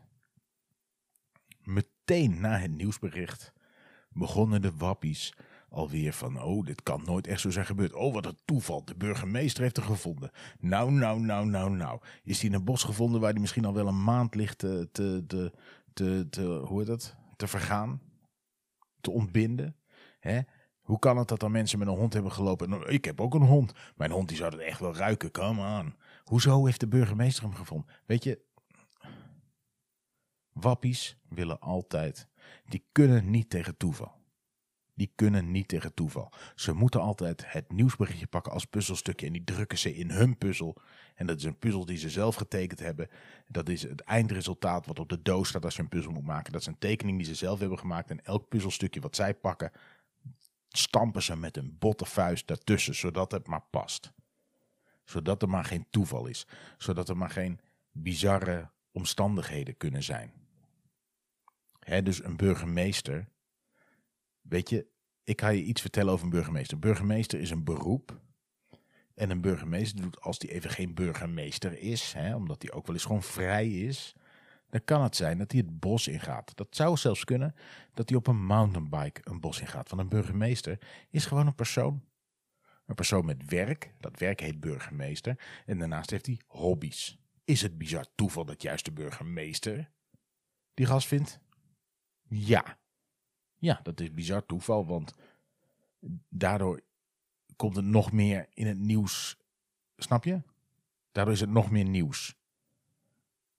meteen 1.62 2.40
na 2.40 2.58
het 2.58 2.70
nieuwsbericht 2.70 3.52
begonnen 4.08 4.62
de 4.62 4.72
wappies 4.76 5.34
alweer 5.68 6.12
van, 6.12 6.42
oh, 6.42 6.64
dit 6.64 6.82
kan 6.82 7.02
nooit 7.04 7.26
echt 7.26 7.40
zo 7.40 7.50
zijn 7.50 7.66
gebeurd. 7.66 7.92
Oh, 7.92 8.12
wat 8.12 8.26
een 8.26 8.38
toeval, 8.44 8.84
de 8.84 8.94
burgemeester 8.94 9.62
heeft 9.62 9.76
er 9.76 9.82
gevonden. 9.82 10.30
Nou, 10.58 10.90
nou, 10.90 11.20
nou, 11.20 11.46
nou, 11.46 11.70
nou. 11.70 12.00
Is 12.22 12.40
hij 12.40 12.48
in 12.48 12.54
een 12.54 12.64
bos 12.64 12.82
gevonden 12.82 13.20
waar 13.20 13.32
hij 13.32 13.40
misschien 13.40 13.64
al 13.64 13.74
wel 13.74 13.88
een 13.88 14.04
maand 14.04 14.34
ligt 14.34 14.58
te, 14.58 14.88
te, 14.92 15.52
te, 16.30 16.62
hoe 16.66 16.78
heet 16.78 16.86
dat, 16.86 17.16
te 17.36 17.46
vergaan? 17.46 18.00
Te 19.00 19.10
ontbinden? 19.10 19.76
Hè? 20.20 20.40
Hoe 20.80 20.98
kan 20.98 21.16
het 21.16 21.28
dat 21.28 21.40
dan 21.40 21.52
mensen 21.52 21.78
met 21.78 21.88
een 21.88 21.94
hond 21.94 22.12
hebben 22.12 22.32
gelopen? 22.32 22.68
Nou, 22.68 22.88
ik 22.88 23.04
heb 23.04 23.20
ook 23.20 23.34
een 23.34 23.42
hond. 23.42 23.72
Mijn 23.96 24.10
hond 24.10 24.28
die 24.28 24.36
zou 24.36 24.50
het 24.52 24.60
echt 24.60 24.80
wel 24.80 24.94
ruiken. 24.94 25.30
Come 25.30 25.78
on. 25.78 25.94
Hoezo 26.24 26.64
heeft 26.64 26.80
de 26.80 26.88
burgemeester 26.88 27.42
hem 27.42 27.54
gevonden? 27.54 27.94
Weet 28.06 28.24
je, 28.24 28.40
wappies 30.52 31.16
willen 31.28 31.60
altijd. 31.60 32.28
Die 32.64 32.84
kunnen 32.92 33.30
niet 33.30 33.50
tegen 33.50 33.76
toeval. 33.76 34.20
Die 34.94 35.12
kunnen 35.14 35.50
niet 35.50 35.68
tegen 35.68 35.94
toeval. 35.94 36.32
Ze 36.54 36.72
moeten 36.72 37.00
altijd 37.00 37.52
het 37.52 37.72
nieuwsberichtje 37.72 38.26
pakken 38.26 38.52
als 38.52 38.64
puzzelstukje 38.64 39.26
en 39.26 39.32
die 39.32 39.44
drukken 39.44 39.78
ze 39.78 39.94
in 39.94 40.10
hun 40.10 40.38
puzzel. 40.38 40.76
En 41.14 41.26
dat 41.26 41.38
is 41.38 41.44
een 41.44 41.58
puzzel 41.58 41.84
die 41.84 41.96
ze 41.96 42.10
zelf 42.10 42.34
getekend 42.34 42.80
hebben. 42.80 43.08
Dat 43.46 43.68
is 43.68 43.82
het 43.82 44.00
eindresultaat 44.00 44.86
wat 44.86 44.98
op 44.98 45.08
de 45.08 45.22
doos 45.22 45.48
staat 45.48 45.64
als 45.64 45.76
je 45.76 45.82
een 45.82 45.88
puzzel 45.88 46.12
moet 46.12 46.26
maken. 46.26 46.52
Dat 46.52 46.60
is 46.60 46.66
een 46.66 46.78
tekening 46.78 47.16
die 47.16 47.26
ze 47.26 47.34
zelf 47.34 47.58
hebben 47.58 47.78
gemaakt. 47.78 48.10
En 48.10 48.24
elk 48.24 48.48
puzzelstukje 48.48 49.00
wat 49.00 49.16
zij 49.16 49.34
pakken, 49.34 49.72
stampen 50.68 51.22
ze 51.22 51.36
met 51.36 51.56
een 51.56 51.76
botte 51.78 52.04
vuist 52.06 52.46
daartussen, 52.46 52.94
zodat 52.94 53.32
het 53.32 53.46
maar 53.46 53.64
past. 53.70 54.12
Zodat 55.12 55.42
er 55.42 55.48
maar 55.48 55.64
geen 55.64 55.86
toeval 55.90 56.26
is. 56.26 56.46
Zodat 56.78 57.08
er 57.08 57.16
maar 57.16 57.30
geen 57.30 57.60
bizarre 57.90 58.70
omstandigheden 58.92 59.76
kunnen 59.76 60.02
zijn. 60.02 60.32
dus 62.02 62.24
een 62.24 62.36
burgemeester. 62.36 63.28
Weet 64.40 64.68
je, 64.68 64.86
ik 65.24 65.40
ga 65.40 65.48
je 65.48 65.62
iets 65.62 65.80
vertellen 65.80 66.12
over 66.12 66.24
een 66.24 66.30
burgemeester. 66.30 66.78
burgemeester 66.78 67.40
is 67.40 67.50
een 67.50 67.64
beroep. 67.64 68.20
En 69.14 69.30
een 69.30 69.40
burgemeester 69.40 70.02
doet, 70.02 70.20
als 70.20 70.38
die 70.38 70.52
even 70.52 70.70
geen 70.70 70.94
burgemeester 70.94 71.78
is, 71.78 72.14
omdat 72.34 72.62
hij 72.62 72.72
ook 72.72 72.86
wel 72.86 72.94
eens 72.94 73.04
gewoon 73.04 73.22
vrij 73.22 73.68
is, 73.68 74.14
dan 74.70 74.84
kan 74.84 75.02
het 75.02 75.16
zijn 75.16 75.38
dat 75.38 75.52
hij 75.52 75.60
het 75.60 75.80
bos 75.80 76.08
ingaat. 76.08 76.56
Dat 76.56 76.68
zou 76.70 76.96
zelfs 76.96 77.24
kunnen 77.24 77.54
dat 77.94 78.08
hij 78.08 78.18
op 78.18 78.26
een 78.26 78.44
mountainbike 78.44 79.20
een 79.24 79.40
bos 79.40 79.60
ingaat. 79.60 79.88
Want 79.88 80.02
een 80.02 80.08
burgemeester 80.08 80.78
is 81.10 81.26
gewoon 81.26 81.46
een 81.46 81.54
persoon. 81.54 82.02
Een 82.86 82.94
persoon 82.94 83.24
met 83.24 83.44
werk, 83.44 83.94
dat 84.00 84.18
werk 84.18 84.40
heet 84.40 84.60
burgemeester. 84.60 85.38
En 85.66 85.78
daarnaast 85.78 86.10
heeft 86.10 86.26
hij 86.26 86.40
hobby's. 86.46 87.18
Is 87.44 87.62
het 87.62 87.78
bizar 87.78 88.06
toeval 88.14 88.44
dat 88.44 88.62
juist 88.62 88.84
de 88.84 88.92
burgemeester 88.92 89.90
die 90.74 90.86
gast 90.86 91.06
vindt? 91.06 91.40
Ja. 92.28 92.78
Ja, 93.56 93.80
dat 93.82 94.00
is 94.00 94.12
bizar 94.12 94.46
toeval, 94.46 94.86
want 94.86 95.14
daardoor 96.28 96.80
komt 97.56 97.76
het 97.76 97.84
nog 97.84 98.12
meer 98.12 98.46
in 98.54 98.66
het 98.66 98.78
nieuws. 98.78 99.36
Snap 99.96 100.24
je? 100.24 100.42
Daardoor 101.12 101.34
is 101.34 101.40
het 101.40 101.50
nog 101.50 101.70
meer 101.70 101.84
nieuws 101.84 102.36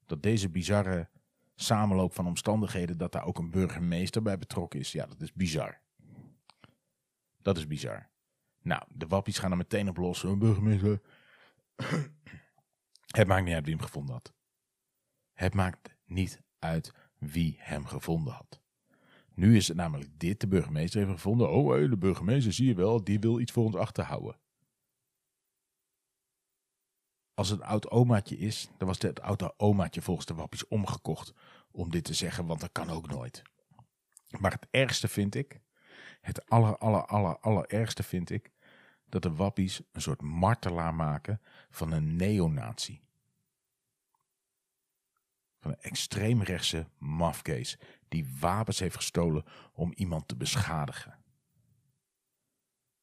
dat 0.06 0.24
deze 0.24 0.50
bizarre 0.50 1.10
samenloop 1.56 2.13
van 2.13 2.27
omstandigheden, 2.27 2.98
dat 2.98 3.12
daar 3.12 3.25
ook 3.25 3.38
een 3.38 3.51
burgemeester 3.51 4.22
bij 4.22 4.38
betrokken 4.38 4.80
is, 4.80 4.92
ja, 4.92 5.06
dat 5.06 5.22
is 5.22 5.34
bizar. 5.34 5.80
Dat 7.42 7.58
is 7.58 7.68
bizar. 7.68 8.10
Nou, 8.63 8.84
de 8.89 9.08
wappies 9.08 9.38
gaan 9.38 9.51
er 9.51 9.58
meteen 9.58 9.89
op 9.89 9.98
los. 9.98 10.24
Een 10.24 10.39
burgemeester. 10.39 11.01
Het 13.17 13.27
maakt 13.27 13.46
niet 13.46 13.53
uit 13.53 13.65
wie 13.65 13.75
hem 13.75 13.82
gevonden 13.82 14.13
had. 14.13 14.34
Het 15.34 15.53
maakt 15.53 15.96
niet 16.05 16.41
uit 16.60 16.93
wie 17.17 17.55
hem 17.60 17.86
gevonden 17.86 18.34
had. 18.34 18.62
Nu 19.36 19.55
is 19.55 19.67
het 19.67 19.77
namelijk 19.77 20.20
dit, 20.20 20.39
de 20.39 20.48
burgemeester 20.48 21.00
heeft 21.00 21.13
gevonden. 21.13 21.51
Oh, 21.51 21.89
de 21.89 21.98
burgemeester, 21.98 22.53
zie 22.53 22.67
je 22.67 22.75
wel, 22.75 23.03
die 23.03 23.20
wil 23.20 23.39
iets 23.39 23.51
voor 23.51 23.65
ons 23.65 23.75
achterhouden 23.75 24.38
als 27.34 27.50
het 27.50 27.62
oud 27.62 27.89
omaatje 27.89 28.38
is, 28.38 28.70
dan 28.77 28.88
was 28.88 29.00
het 29.00 29.22
oude 29.22 29.53
omaatje 29.58 30.01
volgens 30.01 30.25
de 30.25 30.34
wappies 30.34 30.67
omgekocht 30.67 31.34
om 31.72 31.89
dit 31.89 32.03
te 32.03 32.13
zeggen, 32.13 32.46
want 32.46 32.60
dat 32.60 32.72
kan 32.72 32.89
ook 32.89 33.08
nooit. 33.08 33.41
Maar 34.39 34.51
het 34.51 34.67
ergste 34.72 35.08
vind 35.08 35.36
ik, 35.36 35.62
het 36.22 36.50
aller, 36.50 36.77
aller, 36.77 37.05
aller, 37.05 37.39
allerergste 37.39 38.03
vind 38.03 38.29
ik, 38.29 38.51
dat 39.13 39.22
de 39.22 39.34
wappies 39.36 39.82
een 39.91 40.01
soort 40.01 40.22
martelaar 40.22 40.96
maken 40.96 41.41
van 41.70 41.91
een 41.91 42.15
neonazi. 42.15 43.01
Van 45.60 45.72
een 45.72 45.82
extreemrechtse 45.82 46.88
mafkees 46.98 47.77
die 48.08 48.38
wapens 48.39 48.79
heeft 48.79 48.96
gestolen 48.96 49.46
om 49.74 49.93
iemand 49.96 50.27
te 50.27 50.36
beschadigen. 50.36 51.17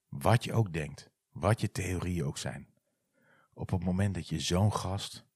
Wat 0.08 0.44
je 0.44 0.52
ook 0.52 0.72
denkt, 0.72 1.10
wat 1.32 1.60
je 1.60 1.72
theorieën 1.72 2.24
ook 2.24 2.38
zijn 2.38 2.68
op 3.52 3.70
het 3.70 3.84
moment 3.84 4.14
dat 4.14 4.28
je 4.28 4.40
zo'n 4.40 4.72
gast 4.72 5.26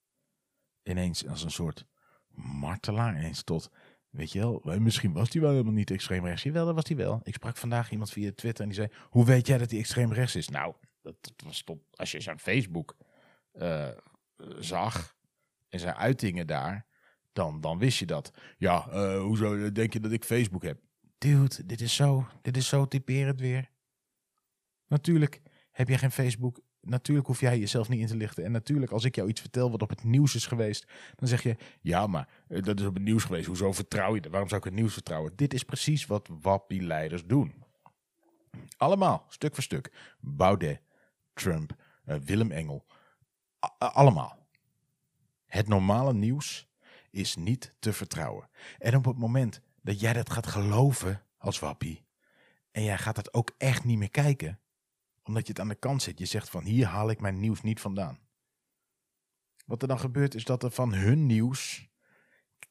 ineens 0.83 1.27
als 1.27 1.43
een 1.43 1.51
soort 1.51 1.87
martelaar 2.35 3.17
ineens 3.17 3.43
tot, 3.43 3.71
weet 4.15 4.33
je 4.33 4.39
wel, 4.39 4.79
misschien 4.79 5.13
was 5.13 5.33
hij 5.33 5.41
wel 5.41 5.51
helemaal 5.51 5.73
niet 5.73 5.91
extreem 5.91 6.27
rechts. 6.27 6.43
Jawel, 6.43 6.67
dat 6.67 6.75
was 6.75 6.89
hij 6.89 6.97
wel. 6.97 7.21
Ik 7.23 7.35
sprak 7.35 7.57
vandaag 7.57 7.91
iemand 7.91 8.11
via 8.11 8.33
Twitter 8.35 8.65
en 8.65 8.71
die 8.71 8.79
zei, 8.79 8.89
hoe 9.11 9.25
weet 9.25 9.47
jij 9.47 9.59
dat 9.59 9.71
hij 9.71 9.79
extreem 9.79 10.13
rechts 10.13 10.37
is? 10.37 10.49
Nou, 10.49 10.75
dat, 11.03 11.15
was 11.45 11.63
tot, 11.63 11.79
als 11.91 12.11
je 12.11 12.21
zijn 12.21 12.39
Facebook 12.39 12.97
uh, 13.55 13.89
zag 14.59 15.17
en 15.69 15.81
zijn 15.81 15.95
uitingen 15.95 16.47
daar, 16.47 16.87
dan, 17.33 17.61
dan 17.61 17.79
wist 17.79 17.99
je 17.99 18.07
dat. 18.07 18.33
Ja, 18.59 18.87
uh, 18.93 19.21
hoezo 19.21 19.73
denk 19.73 19.93
je 19.93 20.01
dat 20.01 20.13
ik 20.13 20.25
Facebook 20.25 20.63
heb? 20.63 20.81
Dude, 21.19 21.67
dit 21.67 21.81
is 21.81 21.95
zo, 21.95 22.27
dit 22.43 22.57
is 22.57 22.69
zo 22.69 22.89
typerend 22.89 23.41
weer. 23.41 23.71
Natuurlijk 24.87 25.41
heb 25.71 25.89
je 25.89 25.99
geen 25.99 26.11
Facebook. 26.11 26.61
Natuurlijk 26.85 27.27
hoef 27.27 27.41
jij 27.41 27.59
jezelf 27.59 27.89
niet 27.89 28.01
in 28.01 28.07
te 28.07 28.17
lichten. 28.17 28.45
En 28.45 28.53
natuurlijk, 28.53 28.93
als 28.93 29.05
ik 29.05 29.17
jou 29.17 29.29
iets 29.29 29.41
vertel 29.41 29.71
wat 29.71 29.83
op 29.83 29.89
het 29.89 30.05
nieuws 30.05 30.35
is 30.35 30.47
geweest, 30.47 30.87
dan 31.17 31.29
zeg 31.29 31.43
je: 31.43 31.57
Ja, 31.81 32.07
maar 32.07 32.29
eh, 32.49 32.63
dat 32.63 32.81
is 32.81 32.87
op 32.87 32.95
het 32.95 33.03
nieuws 33.03 33.25
geweest. 33.25 33.47
Hoezo 33.47 33.73
vertrouw 33.73 34.15
je 34.15 34.21
dat? 34.21 34.31
Waarom 34.31 34.49
zou 34.49 34.61
ik 34.61 34.67
het 34.67 34.77
nieuws 34.77 34.93
vertrouwen? 34.93 35.33
Dit 35.37 35.55
is 35.55 35.63
precies 35.63 36.07
wat 36.07 36.29
wappie-leiders 36.41 37.27
doen. 37.27 37.55
Allemaal, 38.77 39.25
stuk 39.29 39.55
voor 39.55 39.63
stuk. 39.63 39.93
Baudet, 40.21 40.81
Trump, 41.33 41.75
uh, 42.07 42.17
Willem 42.17 42.51
Engel. 42.51 42.87
allemaal. 43.79 44.47
Het 45.47 45.69
normale 45.69 46.15
nieuws 46.15 46.69
is 47.11 47.37
niet 47.37 47.75
te 47.79 47.93
vertrouwen. 47.93 48.49
En 48.79 48.97
op 48.97 49.05
het 49.05 49.19
moment 49.19 49.61
dat 49.83 50.01
jij 50.01 50.13
dat 50.13 50.31
gaat 50.31 50.47
geloven 50.47 51.23
als 51.39 51.59
wappie, 51.59 52.05
en 52.71 52.83
jij 52.83 52.99
gaat 52.99 53.15
dat 53.15 53.35
ook 53.35 53.51
echt 53.59 53.85
niet 53.85 53.99
meer 53.99 54.11
kijken, 54.11 54.59
omdat 55.25 55.47
je 55.47 55.53
het 55.53 55.61
aan 55.61 55.69
de 55.69 55.75
kant 55.75 56.03
zet, 56.03 56.19
je 56.19 56.27
zegt 56.27 56.51
van 56.51 56.65
hier 56.65 56.87
haal 56.87 57.11
ik 57.11 57.21
mijn 57.21 57.41
nieuws 57.41 57.63
niet 57.63 57.81
vandaan. 57.81 58.19
Wat 59.67 59.83
er 59.83 59.89
dan 59.89 59.99
gebeurt 59.99 60.35
is 60.35 60.45
dat 60.45 60.63
er 60.63 60.71
van 60.71 60.95
hun 60.95 61.27
nieuws 61.27 61.89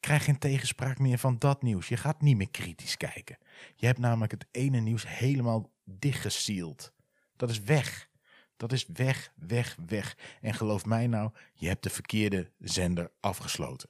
krijg 0.04 0.24
geen 0.24 0.38
tegenspraak 0.38 1.00
meer 1.00 1.18
van 1.18 1.38
dat 1.38 1.62
nieuws. 1.62 1.88
Je 1.88 1.98
gaat 1.98 2.22
niet 2.22 2.38
meer 2.38 2.50
kritisch 2.50 2.98
kijken. 2.98 3.38
Je 3.76 3.86
hebt 3.86 4.00
namelijk 4.00 4.32
het 4.32 4.46
ene 4.52 4.80
nieuws 4.80 5.08
helemaal 5.08 5.72
dichtgesield. 5.84 6.94
Dat 7.36 7.50
is 7.50 7.60
weg. 7.60 8.10
Dat 8.58 8.72
is 8.72 8.86
weg, 8.86 9.34
weg, 9.36 9.78
weg. 9.86 10.18
En 10.42 10.54
geloof 10.54 10.86
mij 10.86 11.08
nou, 11.08 11.32
je 11.54 11.68
hebt 11.68 11.84
de 11.84 11.90
verkeerde 11.90 12.52
zender 12.60 13.12
afgesloten. 13.20 13.90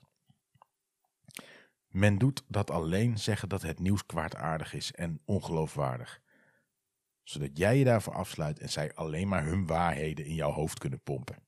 Men 1.87 2.17
doet 2.17 2.43
dat 2.47 2.71
alleen 2.71 3.17
zeggen 3.17 3.49
dat 3.49 3.61
het 3.61 3.79
nieuws 3.79 4.05
kwaadaardig 4.05 4.73
is 4.73 4.91
en 4.91 5.21
ongeloofwaardig. 5.25 6.21
Zodat 7.23 7.57
jij 7.57 7.77
je 7.77 7.83
daarvoor 7.83 8.13
afsluit 8.13 8.59
en 8.59 8.69
zij 8.69 8.93
alleen 8.93 9.27
maar 9.27 9.45
hun 9.45 9.65
waarheden 9.65 10.25
in 10.25 10.35
jouw 10.35 10.51
hoofd 10.51 10.79
kunnen 10.79 11.01
pompen. 11.01 11.43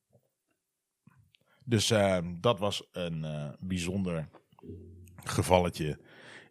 Dus 1.64 1.90
uh, 1.90 2.18
dat 2.40 2.58
was 2.58 2.88
een 2.92 3.24
uh, 3.24 3.48
bijzonder 3.60 4.28
gevalletje 5.24 5.98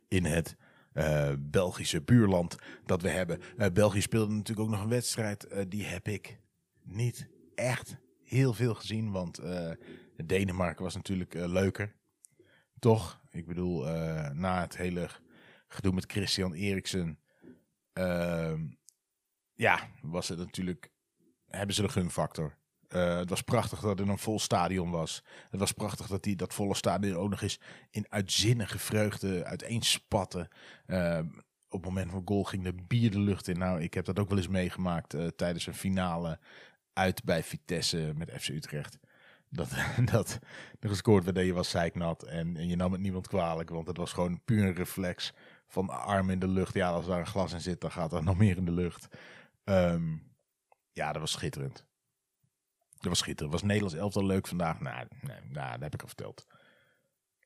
in 0.07 0.25
het 0.25 0.55
uh, 0.93 1.31
Belgische 1.39 2.01
buurland 2.01 2.55
dat 2.85 3.01
we 3.01 3.09
hebben. 3.09 3.39
België 3.73 4.01
speelde 4.01 4.33
natuurlijk 4.33 4.67
ook 4.67 4.73
nog 4.73 4.81
een 4.81 4.89
wedstrijd. 4.89 5.47
die 5.67 5.85
heb 5.85 6.07
ik 6.07 6.39
niet 6.83 7.27
echt 7.55 7.97
heel 8.23 8.53
veel 8.53 8.73
gezien, 8.73 9.11
want 9.11 9.39
Denemarken 10.25 10.83
was 10.83 10.95
natuurlijk 10.95 11.33
leuker. 11.33 11.95
Toch? 12.79 13.21
Ik 13.29 13.47
bedoel, 13.47 13.83
na 14.33 14.61
het 14.61 14.77
hele 14.77 15.09
gedoe 15.67 15.93
met 15.93 16.11
Christian 16.11 16.53
Eriksen 16.53 17.19
ehm, 17.93 18.61
ja, 19.55 19.89
was 20.01 20.27
het 20.27 20.37
natuurlijk, 20.37 20.91
hebben 21.47 21.75
ze 21.75 21.81
de 21.81 21.89
gunfactor. 21.89 22.57
Uh, 22.89 23.17
het 23.17 23.29
was 23.29 23.41
prachtig 23.41 23.79
dat 23.79 23.99
er 23.99 24.09
een 24.09 24.17
vol 24.17 24.39
stadion 24.39 24.91
was. 24.91 25.23
Het 25.49 25.59
was 25.59 25.71
prachtig 25.71 26.07
dat 26.07 26.23
die, 26.23 26.35
dat 26.35 26.53
volle 26.53 26.75
stadion 26.75 27.15
ook 27.15 27.29
nog 27.29 27.41
eens 27.41 27.59
in 27.89 28.05
uitzinnige 28.09 28.79
vreugde 28.79 29.45
uiteenspatte. 29.45 30.49
Uh, 30.87 31.19
op 31.69 31.83
het 31.83 31.93
moment 31.93 32.11
van 32.11 32.21
goal 32.25 32.43
ging 32.43 32.63
de 32.63 32.75
bier 32.87 33.11
de 33.11 33.19
lucht 33.19 33.47
in. 33.47 33.57
Nou, 33.57 33.81
ik 33.81 33.93
heb 33.93 34.05
dat 34.05 34.19
ook 34.19 34.29
wel 34.29 34.37
eens 34.37 34.47
meegemaakt 34.47 35.13
uh, 35.13 35.27
tijdens 35.27 35.67
een 35.67 35.73
finale 35.73 36.39
uit 36.93 37.23
bij 37.23 37.43
Vitesse 37.43 38.11
met 38.15 38.31
FC 38.31 38.47
Utrecht. 38.47 38.99
Dat, 39.49 39.69
dat 40.11 40.39
er 40.79 40.89
gescoord 40.89 41.23
werd 41.23 41.37
en 41.37 41.45
je 41.45 41.53
was 41.53 41.69
zeiknat 41.69 42.23
en, 42.23 42.57
en 42.57 42.67
je 42.67 42.75
nam 42.75 42.91
het 42.91 43.01
niemand 43.01 43.27
kwalijk. 43.27 43.69
Want 43.69 43.87
het 43.87 43.97
was 43.97 44.13
gewoon 44.13 44.41
puur 44.45 44.63
een 44.63 44.73
reflex 44.73 45.33
van 45.67 45.89
arm 45.89 46.29
in 46.29 46.39
de 46.39 46.47
lucht. 46.47 46.73
Ja, 46.73 46.89
als 46.89 47.05
daar 47.05 47.19
een 47.19 47.25
glas 47.25 47.53
in 47.53 47.61
zit, 47.61 47.81
dan 47.81 47.91
gaat 47.91 48.13
er 48.13 48.23
nog 48.23 48.37
meer 48.37 48.57
in 48.57 48.65
de 48.65 48.71
lucht. 48.71 49.07
Um, 49.65 50.33
ja, 50.91 51.11
dat 51.11 51.21
was 51.21 51.31
schitterend. 51.31 51.85
Dat 52.97 53.07
was 53.09 53.19
schitterend. 53.19 53.53
Was 53.53 53.63
Nederlands 53.63 53.95
elftal 53.95 54.25
leuk 54.25 54.47
vandaag? 54.47 54.79
Nou, 54.79 55.07
nee, 55.21 55.39
nou 55.49 55.71
dat 55.71 55.81
heb 55.81 55.93
ik 55.93 56.01
al 56.01 56.07
verteld. 56.07 56.47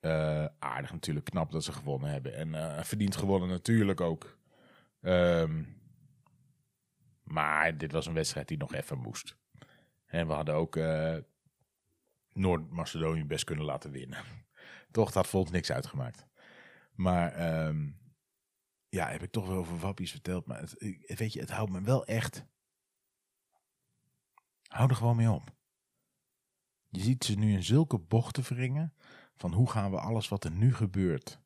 Uh, 0.02 0.46
aardig 0.60 0.92
natuurlijk, 0.92 1.26
knap 1.26 1.52
dat 1.52 1.64
ze 1.64 1.72
gewonnen 1.72 2.12
hebben. 2.12 2.36
En 2.36 2.48
uh, 2.48 2.84
verdiend 2.84 3.16
gewonnen 3.16 3.50
natuurlijk 3.50 4.02
ook. 4.02 4.38
Um, 5.02 5.80
maar 7.24 7.78
dit 7.78 7.92
was 7.92 8.06
een 8.06 8.14
wedstrijd 8.14 8.48
die 8.48 8.58
nog 8.58 8.74
even 8.74 8.98
moest. 8.98 9.38
En 10.06 10.28
we 10.28 10.34
hadden 10.34 10.56
ook 10.56 10.76
uh, 10.76 11.16
Noord-Macedonië 12.34 13.26
best 13.26 13.44
kunnen 13.44 13.66
laten 13.66 13.92
winnen. 13.92 14.24
Toch, 14.92 15.12
dat 15.12 15.34
ons 15.34 15.52
niks 15.52 15.72
uitgemaakt. 15.72 16.26
Maar 16.92 17.66
um, 17.68 18.00
ja, 18.90 19.08
heb 19.08 19.24
ik 19.24 19.32
toch 19.32 19.48
wel 19.48 19.58
over 19.58 19.80
wappies 19.80 20.12
verteld. 20.12 20.46
Maar 20.46 20.60
het, 20.60 20.76
weet 21.18 21.34
je, 21.34 21.40
het 21.40 21.50
houdt 21.50 21.72
me 21.72 21.82
wel 21.82 22.06
echt. 22.06 22.46
Hou 24.68 24.90
er 24.90 24.96
gewoon 24.96 25.16
mee 25.16 25.32
op. 25.32 25.54
Je 26.90 27.02
ziet 27.02 27.24
ze 27.24 27.36
nu 27.36 27.54
in 27.54 27.64
zulke 27.64 27.98
bochten 27.98 28.44
wringen. 28.44 28.94
Van 29.36 29.54
hoe 29.54 29.70
gaan 29.70 29.92
we 29.92 30.00
alles 30.00 30.28
wat 30.28 30.44
er 30.44 30.52
nu 30.52 30.74
gebeurt. 30.74 31.40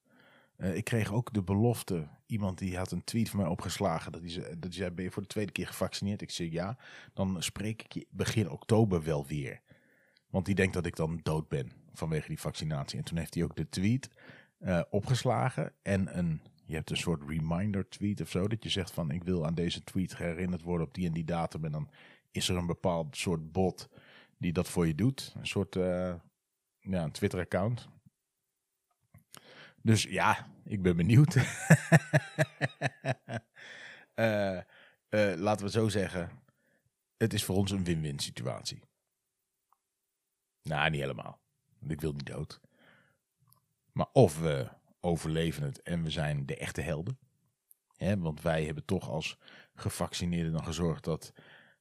Uh, 0.58 0.76
ik 0.76 0.84
kreeg 0.84 1.12
ook 1.12 1.34
de 1.34 1.44
belofte. 1.44 2.08
Iemand 2.26 2.58
die 2.58 2.78
had 2.78 2.92
een 2.92 3.04
tweet 3.04 3.30
van 3.30 3.40
mij 3.40 3.50
opgeslagen. 3.50 4.12
Dat 4.12 4.22
hij, 4.22 4.60
dat 4.60 4.74
zei: 4.74 4.92
Ben 4.92 5.04
je 5.04 5.12
voor 5.12 5.22
de 5.22 5.28
tweede 5.28 5.52
keer 5.52 5.68
gevaccineerd? 5.68 6.22
Ik 6.22 6.32
zei 6.32 6.52
ja. 6.52 6.78
Dan 7.14 7.44
spreek 7.44 7.84
ik 7.84 7.92
je 7.92 8.08
begin 8.10 8.50
oktober 8.50 9.04
wel 9.04 9.26
weer. 9.26 9.62
Want 10.30 10.46
die 10.46 10.56
denkt 10.56 10.74
dat 10.74 10.86
ik 10.86 10.96
dan 10.96 11.20
dood 11.24 11.48
ben 11.48 11.72
vanwege 11.94 12.28
die 12.28 12.40
vaccinatie. 12.40 12.98
En 12.98 13.04
toen 13.04 13.18
heeft 13.18 13.34
hij 13.34 13.44
ook 13.44 13.56
de 13.56 13.70
tweet 13.70 14.10
uh, 14.60 14.82
opgeslagen. 14.90 15.74
En 15.82 16.18
een 16.18 16.42
je 16.66 16.76
hebt 16.76 16.90
een 16.90 16.98
soort 16.98 17.22
reminder 17.28 17.90
tweet 17.90 18.22
of 18.22 18.30
zo. 18.30 18.48
Dat 18.48 18.64
je 18.64 18.70
zegt 18.70 18.92
van 18.92 19.12
ik 19.12 19.24
wil 19.24 19.46
aan 19.46 19.56
deze 19.56 19.84
tweet 19.84 20.18
herinnerd 20.18 20.62
worden 20.62 20.88
op 20.88 20.94
die 20.94 21.08
en 21.08 21.14
die 21.14 21.24
datum. 21.24 21.66
En 21.66 21.72
dan 21.72 21.90
is 22.32 22.50
er 22.50 22.56
een 22.56 22.66
bepaald 22.66 23.18
soort 23.18 23.52
bot 23.52 23.90
die 24.38 24.54
dat 24.54 24.70
voor 24.70 24.88
je 24.88 24.96
doet. 24.96 25.34
Een 25.36 25.48
soort 25.48 25.76
uh, 25.76 26.14
ja, 26.80 27.04
een 27.04 27.12
Twitter 27.12 27.40
account. 27.40 27.90
Dus 29.82 30.04
ja, 30.04 30.48
ik 30.64 30.82
ben 30.82 30.96
benieuwd. 30.96 31.36
uh, 31.36 31.44
uh, 35.10 35.34
laten 35.36 35.66
we 35.66 35.72
zo 35.72 35.90
zeggen. 35.90 36.30
Het 37.18 37.34
is 37.34 37.44
voor 37.44 37.56
ons 37.56 37.72
een 37.72 37.84
win-win 37.84 38.20
situatie. 38.20 38.82
Nou, 40.64 40.90
niet 40.90 41.02
helemaal. 41.02 41.40
Want 41.80 41.92
ik 41.92 42.02
wil 42.02 42.14
niet 42.14 42.26
dood. 42.26 42.60
Maar 43.92 44.08
of 44.14 44.40
we 44.40 44.70
overleven 45.04 45.64
het 45.64 45.82
en 45.82 46.04
we 46.04 46.10
zijn 46.10 46.46
de 46.46 46.58
echte 46.58 46.82
helden. 46.82 47.18
Hè, 47.96 48.18
want 48.18 48.42
wij 48.42 48.66
hebben 48.66 48.86
toch 48.86 49.10
als 49.10 49.38
gevaccineerden 49.74 50.52
dan 50.52 50.64
gezorgd 50.64 51.04
dat 51.04 51.34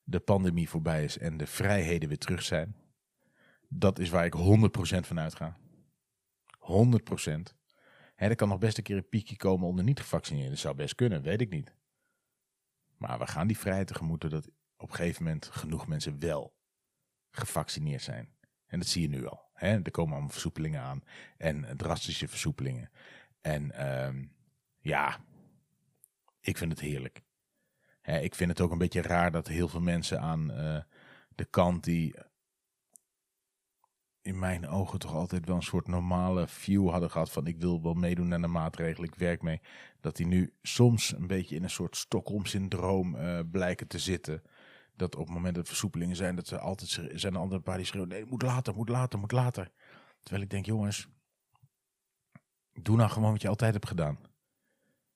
de 0.03 0.21
pandemie 0.21 0.69
voorbij 0.69 1.05
is 1.05 1.19
en 1.19 1.37
de 1.37 1.47
vrijheden 1.47 2.09
weer 2.09 2.19
terug 2.19 2.43
zijn. 2.43 2.77
Dat 3.69 3.99
is 3.99 4.11
waar 4.11 4.25
ik 4.25 4.35
100% 4.35 5.07
van 5.07 5.21
uitga. 5.21 5.57
100%. 6.59 7.55
Hè, 8.15 8.29
er 8.29 8.35
kan 8.35 8.49
nog 8.49 8.59
best 8.59 8.77
een 8.77 8.83
keer 8.83 8.97
een 8.97 9.09
piekje 9.09 9.37
komen 9.37 9.69
onder 9.69 9.85
niet-gevaccineerden. 9.85 10.51
Dat 10.51 10.61
zou 10.61 10.75
best 10.75 10.95
kunnen, 10.95 11.23
weet 11.23 11.41
ik 11.41 11.51
niet. 11.51 11.75
Maar 12.97 13.19
we 13.19 13.27
gaan 13.27 13.47
die 13.47 13.59
vrijheid 13.59 13.87
tegemoet 13.87 14.31
dat 14.31 14.49
op 14.77 14.89
een 14.89 14.95
gegeven 14.95 15.23
moment 15.23 15.47
genoeg 15.47 15.87
mensen 15.87 16.19
wel 16.19 16.57
gevaccineerd 17.31 18.03
zijn. 18.03 18.35
En 18.67 18.79
dat 18.79 18.89
zie 18.89 19.03
je 19.03 19.09
nu 19.09 19.27
al. 19.27 19.51
Er 19.63 19.91
komen 19.91 20.13
allemaal 20.13 20.31
versoepelingen 20.31 20.81
aan. 20.81 21.03
En 21.37 21.77
drastische 21.77 22.29
versoepelingen. 22.29 22.91
En 23.41 23.87
um, 24.07 24.33
ja, 24.79 25.19
ik 26.41 26.59
vind 26.59 26.73
het 26.73 26.81
heerlijk. 26.81 27.23
Hè, 28.01 28.19
ik 28.19 28.35
vind 28.35 28.51
het 28.51 28.61
ook 28.61 28.71
een 28.71 28.79
beetje 28.79 29.03
raar 29.03 29.31
dat 29.31 29.47
heel 29.47 29.69
veel 29.69 29.81
mensen 29.81 30.21
aan 30.21 30.51
uh, 30.51 30.81
de 31.35 31.45
kant 31.45 31.85
die 31.85 32.15
in 34.23 34.39
mijn 34.39 34.69
ogen 34.69 34.99
toch 34.99 35.15
altijd 35.15 35.47
wel 35.47 35.57
een 35.57 35.63
soort 35.63 35.89
normale 35.89 36.49
view 36.49 36.91
hadden 36.91 37.11
gehad 37.11 37.33
van 37.33 37.47
ik 37.47 37.59
wil 37.59 37.83
wel 37.83 37.95
meedoen 37.95 38.35
aan 38.35 38.41
de 38.41 38.47
maatregelen, 38.47 39.09
ik 39.09 39.15
werk 39.15 39.43
mee. 39.43 39.61
Dat 40.01 40.17
die 40.17 40.27
nu 40.27 40.53
soms 40.63 41.13
een 41.13 41.27
beetje 41.27 41.57
in 41.57 41.63
een 41.63 41.71
soort 41.71 41.97
Stockholm-syndroom 41.97 43.15
uh, 43.15 43.41
blijken 43.51 43.87
te 43.87 43.99
zitten 43.99 44.43
dat 44.97 45.15
op 45.15 45.25
het 45.27 45.35
moment 45.35 45.55
dat 45.55 45.69
versoepelingen 45.69 46.17
zijn, 46.17 46.37
dat 46.37 46.47
ze 46.47 46.59
altijd 46.59 46.91
zijn 47.15 47.35
er 47.35 47.41
andere 47.41 47.61
paar 47.61 47.77
die 47.77 47.87
schreeuwen, 47.87 48.11
nee, 48.11 48.25
moet 48.25 48.43
later, 48.43 48.75
moet 48.75 48.89
later, 48.89 49.19
moet 49.19 49.33
later. 49.33 49.71
Terwijl 50.21 50.43
ik 50.43 50.51
denk, 50.51 50.67
jongens, 50.67 51.09
doe 52.73 52.97
nou 52.97 53.11
gewoon 53.11 53.33
wat 53.33 53.43
je 53.43 53.49
altijd 53.49 53.73
hebt 53.73 53.87
gedaan. 53.87 54.19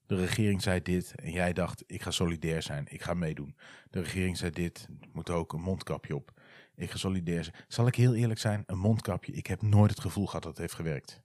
De 0.07 0.17
regering 0.17 0.63
zei 0.63 0.83
dit 0.83 1.15
en 1.15 1.31
jij 1.31 1.53
dacht, 1.53 1.85
ik 1.87 2.03
ga 2.03 2.11
solidair 2.11 2.63
zijn, 2.63 2.87
ik 2.89 3.03
ga 3.03 3.15
meedoen. 3.15 3.57
De 3.91 4.01
regering 4.01 4.37
zei 4.37 4.51
dit, 4.51 4.89
moet 5.13 5.31
ook 5.31 5.53
een 5.53 5.61
mondkapje 5.61 6.17
op. 6.17 6.41
Ik 6.75 6.91
ga 6.91 6.97
solidair 6.97 7.45
zijn. 7.45 7.57
Zal 7.69 7.87
ik 7.87 7.95
heel 7.95 8.15
eerlijk 8.15 8.41
zijn, 8.41 8.63
een 8.67 8.79
mondkapje, 8.79 9.33
ik 9.33 9.47
heb 9.47 9.63
nooit 9.63 9.91
het 9.91 10.01
gevoel 10.01 10.27
gehad 10.27 10.43
dat 10.43 10.51
het 10.51 10.61
heeft 10.61 10.75
gewerkt. 10.75 11.23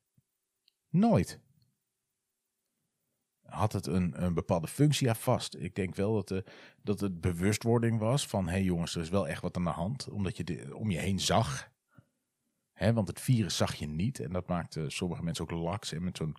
Nooit 0.89 1.39
had 3.51 3.73
het 3.73 3.85
een, 3.87 4.23
een 4.23 4.33
bepaalde 4.33 4.67
functie 4.67 5.09
aan 5.09 5.15
vast. 5.15 5.55
Ik 5.55 5.75
denk 5.75 5.95
wel 5.95 6.13
dat, 6.13 6.27
de, 6.27 6.43
dat 6.81 6.99
het 6.99 7.21
bewustwording 7.21 7.99
was 7.99 8.27
van... 8.27 8.45
hé 8.45 8.51
hey 8.51 8.63
jongens, 8.63 8.95
er 8.95 9.01
is 9.01 9.09
wel 9.09 9.27
echt 9.27 9.41
wat 9.41 9.57
aan 9.57 9.63
de 9.63 9.69
hand. 9.69 10.09
Omdat 10.09 10.37
je 10.37 10.43
de, 10.43 10.75
om 10.75 10.91
je 10.91 10.97
heen 10.97 11.19
zag. 11.19 11.69
Hè, 12.73 12.93
want 12.93 13.07
het 13.07 13.21
virus 13.21 13.57
zag 13.57 13.75
je 13.75 13.87
niet. 13.87 14.19
En 14.19 14.31
dat 14.31 14.47
maakte 14.47 14.89
sommige 14.89 15.23
mensen 15.23 15.43
ook 15.43 15.51
laks. 15.51 15.91
En 15.91 16.03
met 16.03 16.17
zo'n 16.17 16.35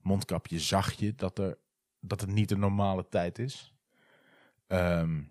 mondkapje 0.00 0.60
zag 0.60 0.92
je 0.92 1.14
dat, 1.14 1.38
er, 1.38 1.58
dat 2.00 2.20
het 2.20 2.30
niet 2.30 2.50
een 2.50 2.58
normale 2.58 3.08
tijd 3.08 3.38
is. 3.38 3.74
Ehm, 4.66 5.22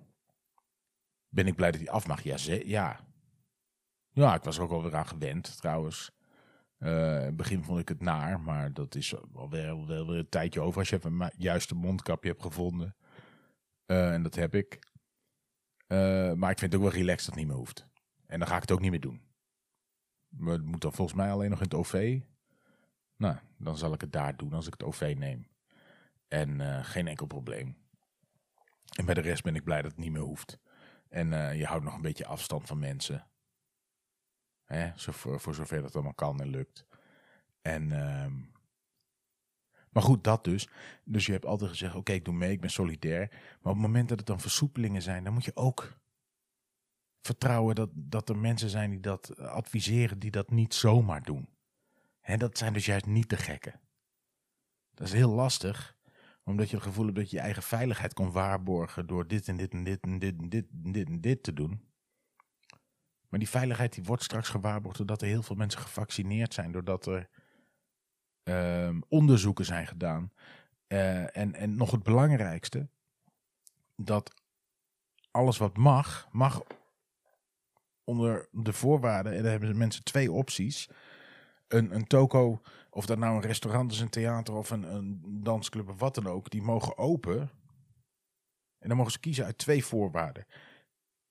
ben 1.29 1.47
ik 1.47 1.55
blij 1.55 1.71
dat 1.71 1.79
hij 1.79 1.89
af 1.89 2.07
mag? 2.07 2.23
Ja, 2.23 2.35
ja. 2.65 2.99
Ja, 4.11 4.35
ik 4.35 4.43
was 4.43 4.57
er 4.57 4.63
ook 4.63 4.71
alweer 4.71 4.95
aan 4.95 5.07
gewend 5.07 5.57
trouwens. 5.57 6.11
Uh, 6.85 6.91
in 6.91 7.25
het 7.25 7.35
begin 7.35 7.63
vond 7.63 7.79
ik 7.79 7.87
het 7.87 8.01
naar, 8.01 8.39
maar 8.39 8.73
dat 8.73 8.95
is 8.95 9.15
alweer, 9.33 9.85
wel 9.87 10.07
weer 10.07 10.17
een 10.17 10.29
tijdje 10.29 10.61
over 10.61 10.79
als 10.79 10.89
je 10.89 10.95
even 10.95 11.21
een 11.21 11.31
juiste 11.37 11.75
mondkapje 11.75 12.29
hebt 12.29 12.41
gevonden. 12.41 12.95
Uh, 13.85 14.13
en 14.13 14.23
dat 14.23 14.35
heb 14.35 14.55
ik. 14.55 14.79
Uh, 15.87 16.33
maar 16.33 16.51
ik 16.51 16.59
vind 16.59 16.73
het 16.73 16.75
ook 16.75 16.87
wel 16.87 16.97
relaxed 16.99 17.25
dat 17.25 17.25
het 17.25 17.35
niet 17.35 17.47
meer 17.47 17.55
hoeft. 17.55 17.87
En 18.25 18.39
dan 18.39 18.47
ga 18.47 18.55
ik 18.55 18.61
het 18.61 18.71
ook 18.71 18.79
niet 18.79 18.91
meer 18.91 18.99
doen. 18.99 19.21
Maar 20.27 20.53
het 20.53 20.65
moet 20.65 20.81
dan 20.81 20.93
volgens 20.93 21.17
mij 21.17 21.31
alleen 21.31 21.49
nog 21.49 21.59
in 21.59 21.65
het 21.65 21.73
OV. 21.73 22.21
Nou, 23.17 23.37
dan 23.57 23.77
zal 23.77 23.93
ik 23.93 24.01
het 24.01 24.11
daar 24.11 24.35
doen 24.37 24.53
als 24.53 24.67
ik 24.67 24.73
het 24.73 24.83
OV 24.83 25.15
neem. 25.17 25.47
En 26.27 26.83
geen 26.85 27.07
enkel 27.07 27.25
probleem. 27.25 27.77
En 28.97 29.05
bij 29.05 29.13
de 29.13 29.21
rest 29.21 29.43
ben 29.43 29.55
ik 29.55 29.63
blij 29.63 29.81
dat 29.81 29.91
het 29.91 29.99
niet 29.99 30.11
meer 30.11 30.21
hoeft. 30.21 30.59
En 31.09 31.57
je 31.57 31.65
houdt 31.65 31.83
nog 31.83 31.95
een 31.95 32.01
beetje 32.01 32.25
afstand 32.25 32.67
van 32.67 32.79
mensen. 32.79 33.27
Hè, 34.65 34.91
voor, 34.95 35.55
zover 35.55 35.81
dat 35.81 35.93
allemaal 35.93 36.13
kan 36.13 36.41
en 36.41 36.47
lukt. 36.47 36.85
En, 37.61 37.83
uh, 37.83 38.25
maar 39.89 40.03
goed, 40.03 40.23
dat 40.23 40.43
dus. 40.43 40.69
Dus 41.03 41.25
je 41.25 41.31
hebt 41.31 41.45
altijd 41.45 41.69
gezegd, 41.69 41.95
oké, 41.95 42.11
ik 42.11 42.25
doe 42.25 42.33
mee, 42.33 42.51
ik 42.51 42.61
ben 42.61 42.69
solidair. 42.69 43.27
Maar 43.29 43.73
op 43.73 43.79
het 43.79 43.87
moment 43.87 44.09
dat 44.09 44.17
het 44.17 44.27
dan 44.27 44.39
versoepelingen 44.39 45.01
zijn, 45.01 45.23
dan 45.23 45.33
moet 45.33 45.45
je 45.45 45.55
ook 45.55 45.97
vertrouwen 47.21 47.75
dat, 47.75 47.89
dat 47.93 48.29
er 48.29 48.37
mensen 48.37 48.69
zijn 48.69 48.89
die 48.89 48.99
dat 48.99 49.37
adviseren, 49.37 50.19
die 50.19 50.31
dat 50.31 50.49
niet 50.49 50.73
zomaar 50.73 51.23
doen. 51.23 51.49
En 52.21 52.39
dat 52.39 52.57
zijn 52.57 52.73
dus 52.73 52.85
juist 52.85 53.05
niet 53.05 53.29
de 53.29 53.37
gekken. 53.37 53.79
Dat 54.93 55.07
is 55.07 55.13
heel 55.13 55.31
lastig, 55.31 55.97
omdat 56.43 56.69
je 56.69 56.75
het 56.75 56.85
gevoel 56.85 57.05
hebt 57.05 57.17
dat 57.17 57.29
je 57.29 57.35
je 57.35 57.41
eigen 57.41 57.63
veiligheid 57.63 58.13
kan 58.13 58.31
waarborgen 58.31 59.07
door 59.07 59.27
dit 59.27 59.47
en 59.47 59.57
dit 59.57 59.73
en 59.73 59.83
dit 59.83 60.01
en 60.01 60.19
dit 60.19 60.39
en 60.39 60.49
dit 60.49 60.65
en 60.83 60.91
dit 60.91 61.07
en 61.07 61.21
dit 61.21 61.43
te 61.43 61.53
doen. 61.53 61.81
Maar 63.29 63.39
die 63.39 63.49
veiligheid 63.49 63.93
die 63.93 64.03
wordt 64.03 64.23
straks 64.23 64.49
gewaarborgd 64.49 64.97
doordat 64.97 65.21
er 65.21 65.27
heel 65.27 65.43
veel 65.43 65.55
mensen 65.55 65.81
gevaccineerd 65.81 66.53
zijn. 66.53 66.71
Doordat 66.71 67.05
er 67.05 67.29
uh, 68.43 68.97
onderzoeken 69.07 69.65
zijn 69.65 69.87
gedaan. 69.87 70.31
Uh, 70.87 71.37
en, 71.37 71.55
en 71.55 71.75
nog 71.75 71.91
het 71.91 72.03
belangrijkste. 72.03 72.87
Dat 73.95 74.33
alles 75.31 75.57
wat 75.57 75.77
mag, 75.77 76.27
mag 76.31 76.63
onder 78.03 78.47
de 78.51 78.73
voorwaarden. 78.73 79.33
En 79.33 79.41
daar 79.41 79.51
hebben 79.51 79.77
mensen 79.77 80.03
twee 80.03 80.31
opties. 80.31 80.89
Een, 81.67 81.95
een 81.95 82.07
toko, 82.07 82.61
of 82.89 83.05
dat 83.05 83.17
nou 83.17 83.35
een 83.35 83.41
restaurant 83.41 83.91
is, 83.91 83.99
een 83.99 84.09
theater 84.09 84.53
of 84.53 84.69
een, 84.69 84.83
een 84.95 85.21
dansclub 85.43 85.89
of 85.89 85.99
wat 85.99 86.15
dan 86.15 86.27
ook. 86.27 86.49
Die 86.49 86.61
mogen 86.61 86.97
open. 86.97 87.39
En 88.79 88.87
dan 88.87 88.97
mogen 88.97 89.11
ze 89.11 89.19
kiezen 89.19 89.45
uit 89.45 89.57
twee 89.57 89.85
voorwaarden. 89.85 90.45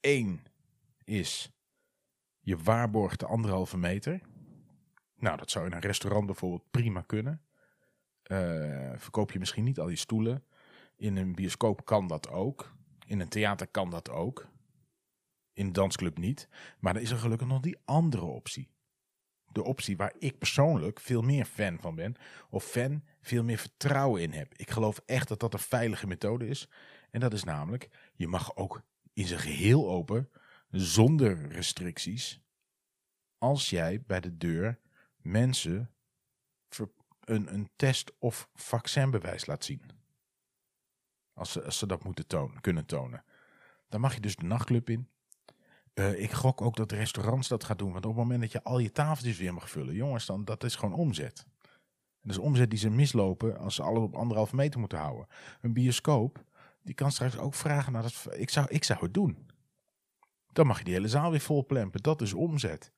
Eén 0.01 0.47
is 1.05 1.54
je 2.45 2.57
waarborgt 2.57 3.21
de 3.21 3.27
anderhalve 3.27 3.77
meter. 3.77 4.21
Nou, 5.17 5.37
dat 5.37 5.51
zou 5.51 5.67
in 5.67 5.73
een 5.73 5.81
restaurant 5.81 6.27
bijvoorbeeld 6.27 6.71
prima 6.71 7.01
kunnen. 7.01 7.43
Uh, 8.27 8.93
verkoop 8.97 9.33
je 9.33 9.39
misschien 9.39 9.65
niet 9.65 9.81
al 9.81 9.89
je 9.89 9.97
stoelen. 9.97 10.45
In 10.97 11.17
een 11.17 11.35
bioscoop 11.35 11.85
kan 11.85 12.07
dat 12.07 12.29
ook. 12.29 12.75
In 13.07 13.21
een 13.21 13.29
theater 13.29 13.67
kan 13.67 13.91
dat 13.91 14.11
ook. 14.11 14.49
In 15.53 15.67
een 15.67 15.73
dansclub 15.73 16.19
niet. 16.19 16.49
Maar 16.79 16.93
dan 16.93 17.03
is 17.03 17.11
er 17.11 17.19
gelukkig 17.19 17.47
nog 17.47 17.61
die 17.61 17.79
andere 17.85 18.25
optie. 18.25 18.69
De 19.53 19.63
optie 19.63 19.97
waar 19.97 20.15
ik 20.19 20.39
persoonlijk 20.39 21.01
veel 21.01 21.23
meer 21.23 21.45
fan 21.45 21.79
van 21.81 21.95
ben. 21.95 22.17
Of 22.51 22.65
fan 22.65 23.05
veel 23.21 23.45
meer 23.45 23.59
vertrouwen 23.59 24.23
in 24.23 24.33
heb. 24.33 24.55
Ik 24.57 24.71
geloof 24.71 25.01
echt 25.07 25.29
dat 25.29 25.41
dat 25.41 25.53
een 25.53 25.59
veilige 25.59 26.07
methode 26.07 26.47
is. 26.47 26.69
En 27.11 27.21
dat 27.21 27.33
is 27.33 27.45
namelijk, 27.45 27.89
je 28.15 28.29
mag 28.29 28.57
ook 28.57 28.83
in 29.13 29.27
zijn 29.27 29.41
geheel 29.41 29.91
open 29.91 30.31
zonder 30.81 31.49
restricties 31.49 32.41
als 33.39 33.71
jij 33.71 34.03
bij 34.03 34.21
de 34.21 34.37
deur 34.37 34.81
mensen 35.17 35.95
een, 37.25 37.55
een 37.55 37.71
test- 37.77 38.13
of 38.19 38.49
vaccinbewijs 38.55 39.47
laat 39.47 39.65
zien. 39.65 39.83
Als 41.33 41.53
ze, 41.53 41.63
als 41.63 41.79
ze 41.79 41.87
dat 41.87 42.05
moeten 42.05 42.27
tonen, 42.27 42.61
kunnen 42.61 42.87
tonen. 42.87 43.25
Dan 43.89 44.01
mag 44.01 44.15
je 44.15 44.21
dus 44.21 44.37
de 44.37 44.45
nachtclub 44.47 44.91
in. 44.91 45.09
Uh, 45.95 46.21
ik 46.23 46.33
gok 46.33 46.61
ook 46.61 46.77
dat 46.77 46.93
restaurants 46.93 47.49
dat 47.49 47.65
gaan 47.65 47.77
doen. 47.77 47.93
Want 47.93 48.05
op 48.05 48.11
het 48.11 48.21
moment 48.21 48.41
dat 48.41 48.53
je 48.53 48.63
al 48.63 48.79
je 48.79 48.93
tafeltjes 48.93 49.39
weer 49.39 49.55
mag 49.55 49.71
vullen, 49.71 49.95
jongens, 49.95 50.27
dan 50.27 50.45
dat 50.45 50.65
is 50.65 50.75
gewoon 50.75 50.95
omzet. 50.95 51.47
En 52.21 52.31
dat 52.31 52.37
is 52.37 52.43
omzet 52.43 52.71
die 52.71 52.79
ze 52.79 52.91
mislopen 52.91 53.59
als 53.59 53.75
ze 53.75 53.83
alles 53.83 54.03
op 54.03 54.15
anderhalve 54.15 54.57
meter 54.57 54.81
moeten 54.81 54.99
houden. 54.99 55.27
Een 55.61 55.73
bioscoop, 55.73 56.45
die 56.83 56.95
kan 56.95 57.13
straks 57.13 57.39
ook 57.39 57.55
vragen 57.55 57.93
naar 57.93 58.03
dat. 58.03 58.27
Ik 58.31 58.51
zou, 58.51 58.67
ik 58.69 58.85
zou 58.85 59.01
het 59.01 59.15
doen. 59.15 59.47
Dan 60.55 60.67
mag 60.67 60.79
je 60.79 60.85
die 60.85 60.95
hele 60.95 61.09
zaal 61.09 61.31
weer 61.31 61.41
vol 61.41 61.67
plempen. 61.67 62.03
Dat 62.03 62.23
is 62.23 62.33
omzet. 62.33 62.93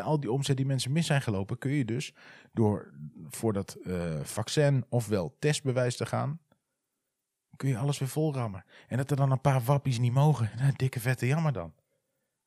al 0.00 0.20
die 0.20 0.30
omzet 0.30 0.56
die 0.56 0.66
mensen 0.66 0.92
mis 0.92 1.06
zijn 1.06 1.22
gelopen, 1.22 1.58
kun 1.58 1.70
je 1.70 1.84
dus 1.84 2.14
door 2.52 2.94
voor 3.28 3.52
dat 3.52 3.76
uh, 3.82 4.20
vaccin 4.20 4.84
ofwel 4.88 5.36
testbewijs 5.38 5.96
te 5.96 6.06
gaan, 6.06 6.40
kun 7.56 7.68
je 7.68 7.78
alles 7.78 7.98
weer 7.98 8.08
vol 8.08 8.34
rammen. 8.34 8.64
En 8.88 8.96
dat 8.96 9.10
er 9.10 9.16
dan 9.16 9.30
een 9.30 9.40
paar 9.40 9.62
wappies 9.62 9.98
niet 9.98 10.12
mogen. 10.12 10.50
Nou, 10.58 10.72
dikke 10.76 11.00
vette 11.00 11.26
jammer 11.26 11.52
dan. 11.52 11.74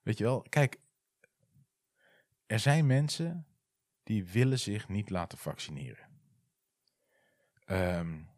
Weet 0.01 0.17
je 0.17 0.23
wel, 0.23 0.41
kijk, 0.41 0.79
er 2.45 2.59
zijn 2.59 2.85
mensen 2.85 3.45
die 4.03 4.25
willen 4.25 4.59
zich 4.59 4.89
niet 4.89 5.09
laten 5.09 5.37
vaccineren. 5.37 6.07
Um, 7.65 8.29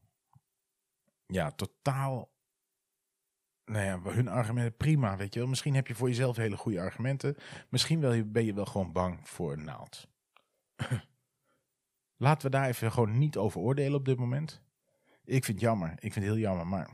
ja, 1.27 1.51
totaal 1.51 2.29
nou 3.69 3.86
ja, 3.86 4.12
hun 4.12 4.27
argumenten 4.27 4.77
prima, 4.77 5.17
weet 5.17 5.34
je 5.34 5.39
wel. 5.39 5.49
Misschien 5.49 5.75
heb 5.75 5.88
je 5.88 5.95
voor 5.95 6.08
jezelf 6.08 6.36
hele 6.36 6.58
goede 6.58 6.82
argumenten. 6.82 7.36
Misschien 7.69 7.99
ben 8.32 8.45
je 8.45 8.53
wel 8.53 8.65
gewoon 8.65 8.91
bang 8.91 9.27
voor 9.27 9.53
een 9.53 9.63
naald. 9.63 10.08
Laten 12.17 12.51
we 12.51 12.58
daar 12.58 12.67
even 12.67 12.91
gewoon 12.91 13.17
niet 13.17 13.38
over 13.38 13.62
oordelen 13.62 13.99
op 13.99 14.05
dit 14.05 14.17
moment. 14.17 14.62
Ik 15.23 15.45
vind 15.45 15.58
het 15.58 15.60
jammer. 15.60 15.91
Ik 15.91 16.13
vind 16.13 16.15
het 16.15 16.23
heel 16.23 16.38
jammer, 16.38 16.67
maar 16.67 16.89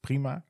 prima. 0.00 0.44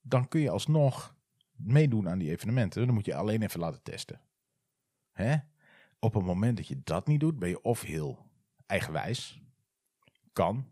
Dan 0.00 0.28
kun 0.28 0.40
je 0.40 0.50
alsnog 0.50 1.16
meedoen 1.52 2.08
aan 2.08 2.18
die 2.18 2.30
evenementen. 2.30 2.86
Dan 2.86 2.94
moet 2.94 3.06
je 3.06 3.14
alleen 3.14 3.42
even 3.42 3.60
laten 3.60 3.82
testen. 3.82 4.20
Hè? 5.12 5.36
Op 5.98 6.14
het 6.14 6.24
moment 6.24 6.56
dat 6.56 6.68
je 6.68 6.80
dat 6.84 7.06
niet 7.06 7.20
doet, 7.20 7.38
ben 7.38 7.48
je 7.48 7.62
of 7.62 7.80
heel 7.80 8.26
eigenwijs. 8.66 9.40
Kan, 10.32 10.68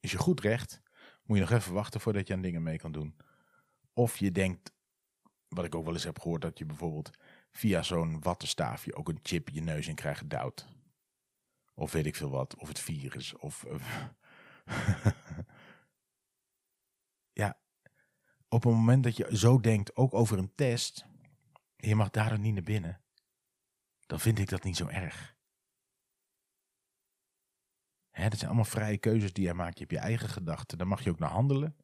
is 0.00 0.10
je 0.10 0.18
goed 0.18 0.40
recht 0.40 0.82
moet 1.30 1.38
je 1.38 1.44
nog 1.44 1.60
even 1.60 1.72
wachten 1.72 2.00
voordat 2.00 2.26
je 2.26 2.34
aan 2.34 2.40
dingen 2.40 2.62
mee 2.62 2.78
kan 2.78 2.92
doen. 2.92 3.16
Of 3.92 4.16
je 4.16 4.32
denkt, 4.32 4.72
wat 5.48 5.64
ik 5.64 5.74
ook 5.74 5.84
wel 5.84 5.94
eens 5.94 6.04
heb 6.04 6.20
gehoord, 6.20 6.42
dat 6.42 6.58
je 6.58 6.64
bijvoorbeeld 6.64 7.10
via 7.50 7.82
zo'n 7.82 8.20
wattenstaafje 8.20 8.94
ook 8.94 9.08
een 9.08 9.20
chip 9.22 9.48
je 9.48 9.62
neus 9.62 9.88
in 9.88 9.94
krijgt 9.94 10.18
gedouwd. 10.18 10.68
Of 11.74 11.92
weet 11.92 12.06
ik 12.06 12.16
veel 12.16 12.30
wat, 12.30 12.56
of 12.56 12.68
het 12.68 12.78
virus, 12.78 13.36
of... 13.36 13.66
ja, 17.42 17.58
op 18.48 18.62
het 18.62 18.72
moment 18.72 19.04
dat 19.04 19.16
je 19.16 19.36
zo 19.36 19.60
denkt, 19.60 19.96
ook 19.96 20.14
over 20.14 20.38
een 20.38 20.54
test, 20.54 21.06
je 21.76 21.94
mag 21.94 22.10
daar 22.10 22.28
dan 22.28 22.40
niet 22.40 22.54
naar 22.54 22.62
binnen, 22.62 23.00
dan 24.06 24.20
vind 24.20 24.38
ik 24.38 24.48
dat 24.48 24.64
niet 24.64 24.76
zo 24.76 24.86
erg. 24.86 25.38
Hè, 28.10 28.28
dat 28.28 28.38
zijn 28.38 28.50
allemaal 28.50 28.70
vrije 28.70 28.98
keuzes 28.98 29.32
die 29.32 29.46
je 29.46 29.54
maakt. 29.54 29.78
Je 29.78 29.84
hebt 29.84 29.96
je 29.96 30.06
eigen 30.08 30.28
gedachten. 30.28 30.78
Daar 30.78 30.86
mag 30.86 31.04
je 31.04 31.10
ook 31.10 31.18
naar 31.18 31.30
handelen. 31.30 31.76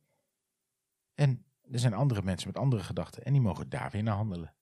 En 1.14 1.44
er 1.70 1.78
zijn 1.78 1.94
andere 1.94 2.22
mensen 2.22 2.48
met 2.48 2.58
andere 2.58 2.82
gedachten. 2.82 3.24
En 3.24 3.32
die 3.32 3.42
mogen 3.42 3.68
daar 3.68 3.90
weer 3.90 4.02
naar 4.02 4.14
handelen. 4.14 4.54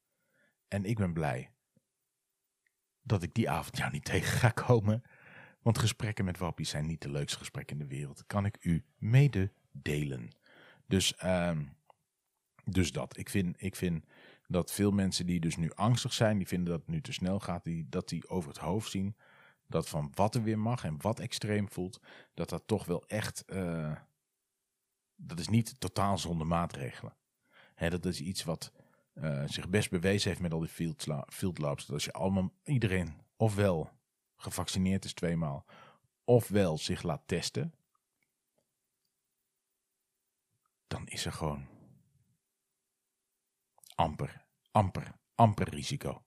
En 0.68 0.84
ik 0.84 0.96
ben 0.96 1.12
blij 1.12 1.50
dat 3.02 3.22
ik 3.22 3.34
die 3.34 3.50
avond 3.50 3.76
jou 3.76 3.90
niet 3.92 4.04
tegen 4.14 4.38
ga 4.38 4.48
komen. 4.48 5.02
Want 5.62 5.78
gesprekken 5.78 6.24
met 6.24 6.38
wappies 6.38 6.68
zijn 6.68 6.86
niet 6.86 7.02
de 7.02 7.10
leukste 7.10 7.38
gesprekken 7.38 7.78
in 7.78 7.88
de 7.88 7.94
wereld. 7.94 8.26
Kan 8.26 8.44
ik 8.44 8.56
u 8.60 8.84
mededelen. 8.96 10.28
Dus, 10.86 11.14
uh, 11.24 11.58
dus 12.64 12.92
dat. 12.92 13.16
Ik 13.16 13.28
vind, 13.28 13.62
ik 13.62 13.76
vind 13.76 14.04
dat 14.46 14.72
veel 14.72 14.90
mensen 14.90 15.26
die 15.26 15.40
dus 15.40 15.56
nu 15.56 15.72
angstig 15.72 16.12
zijn, 16.12 16.38
die 16.38 16.46
vinden 16.46 16.72
dat 16.72 16.80
het 16.80 16.90
nu 16.90 17.00
te 17.00 17.12
snel 17.12 17.40
gaat, 17.40 17.64
die, 17.64 17.88
dat 17.88 18.08
die 18.08 18.28
over 18.28 18.48
het 18.48 18.58
hoofd 18.58 18.90
zien 18.90 19.16
dat 19.66 19.88
van 19.88 20.12
wat 20.14 20.34
er 20.34 20.42
weer 20.42 20.58
mag 20.58 20.84
en 20.84 21.00
wat 21.00 21.20
extreem 21.20 21.68
voelt, 21.68 22.00
dat 22.34 22.48
dat 22.48 22.66
toch 22.66 22.84
wel 22.84 23.06
echt, 23.06 23.44
uh, 23.46 23.96
dat 25.14 25.38
is 25.38 25.48
niet 25.48 25.80
totaal 25.80 26.18
zonder 26.18 26.46
maatregelen. 26.46 27.16
Hè, 27.74 27.90
dat 27.90 28.04
is 28.04 28.20
iets 28.20 28.44
wat 28.44 28.72
uh, 29.14 29.42
zich 29.46 29.68
best 29.68 29.90
bewezen 29.90 30.28
heeft 30.28 30.40
met 30.40 30.52
al 30.52 30.60
die 30.60 30.68
field. 30.68 31.04
Dat 31.66 31.90
als 31.90 32.04
je 32.04 32.12
allemaal, 32.12 32.52
iedereen 32.64 33.20
ofwel 33.36 33.90
gevaccineerd 34.36 35.04
is 35.04 35.12
tweemaal, 35.12 35.64
ofwel 36.24 36.78
zich 36.78 37.02
laat 37.02 37.22
testen, 37.26 37.74
dan 40.86 41.06
is 41.06 41.24
er 41.26 41.32
gewoon 41.32 41.66
amper, 43.94 44.46
amper, 44.70 45.14
amper 45.34 45.68
risico. 45.68 46.24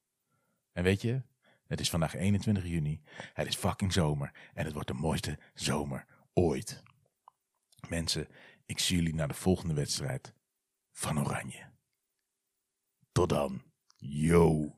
En 0.71 0.83
weet 0.83 1.01
je, 1.01 1.21
het 1.67 1.79
is 1.79 1.89
vandaag 1.89 2.15
21 2.15 2.65
juni. 2.65 3.01
Het 3.33 3.47
is 3.47 3.55
fucking 3.55 3.93
zomer. 3.93 4.31
En 4.53 4.65
het 4.65 4.73
wordt 4.73 4.87
de 4.87 4.93
mooiste 4.93 5.39
zomer 5.53 6.05
ooit. 6.33 6.83
Mensen, 7.89 8.27
ik 8.65 8.79
zie 8.79 8.95
jullie 8.95 9.15
naar 9.15 9.27
de 9.27 9.33
volgende 9.33 9.73
wedstrijd 9.73 10.33
van 10.91 11.19
Oranje. 11.19 11.69
Tot 13.11 13.29
dan. 13.29 13.61
Yo. 13.97 14.75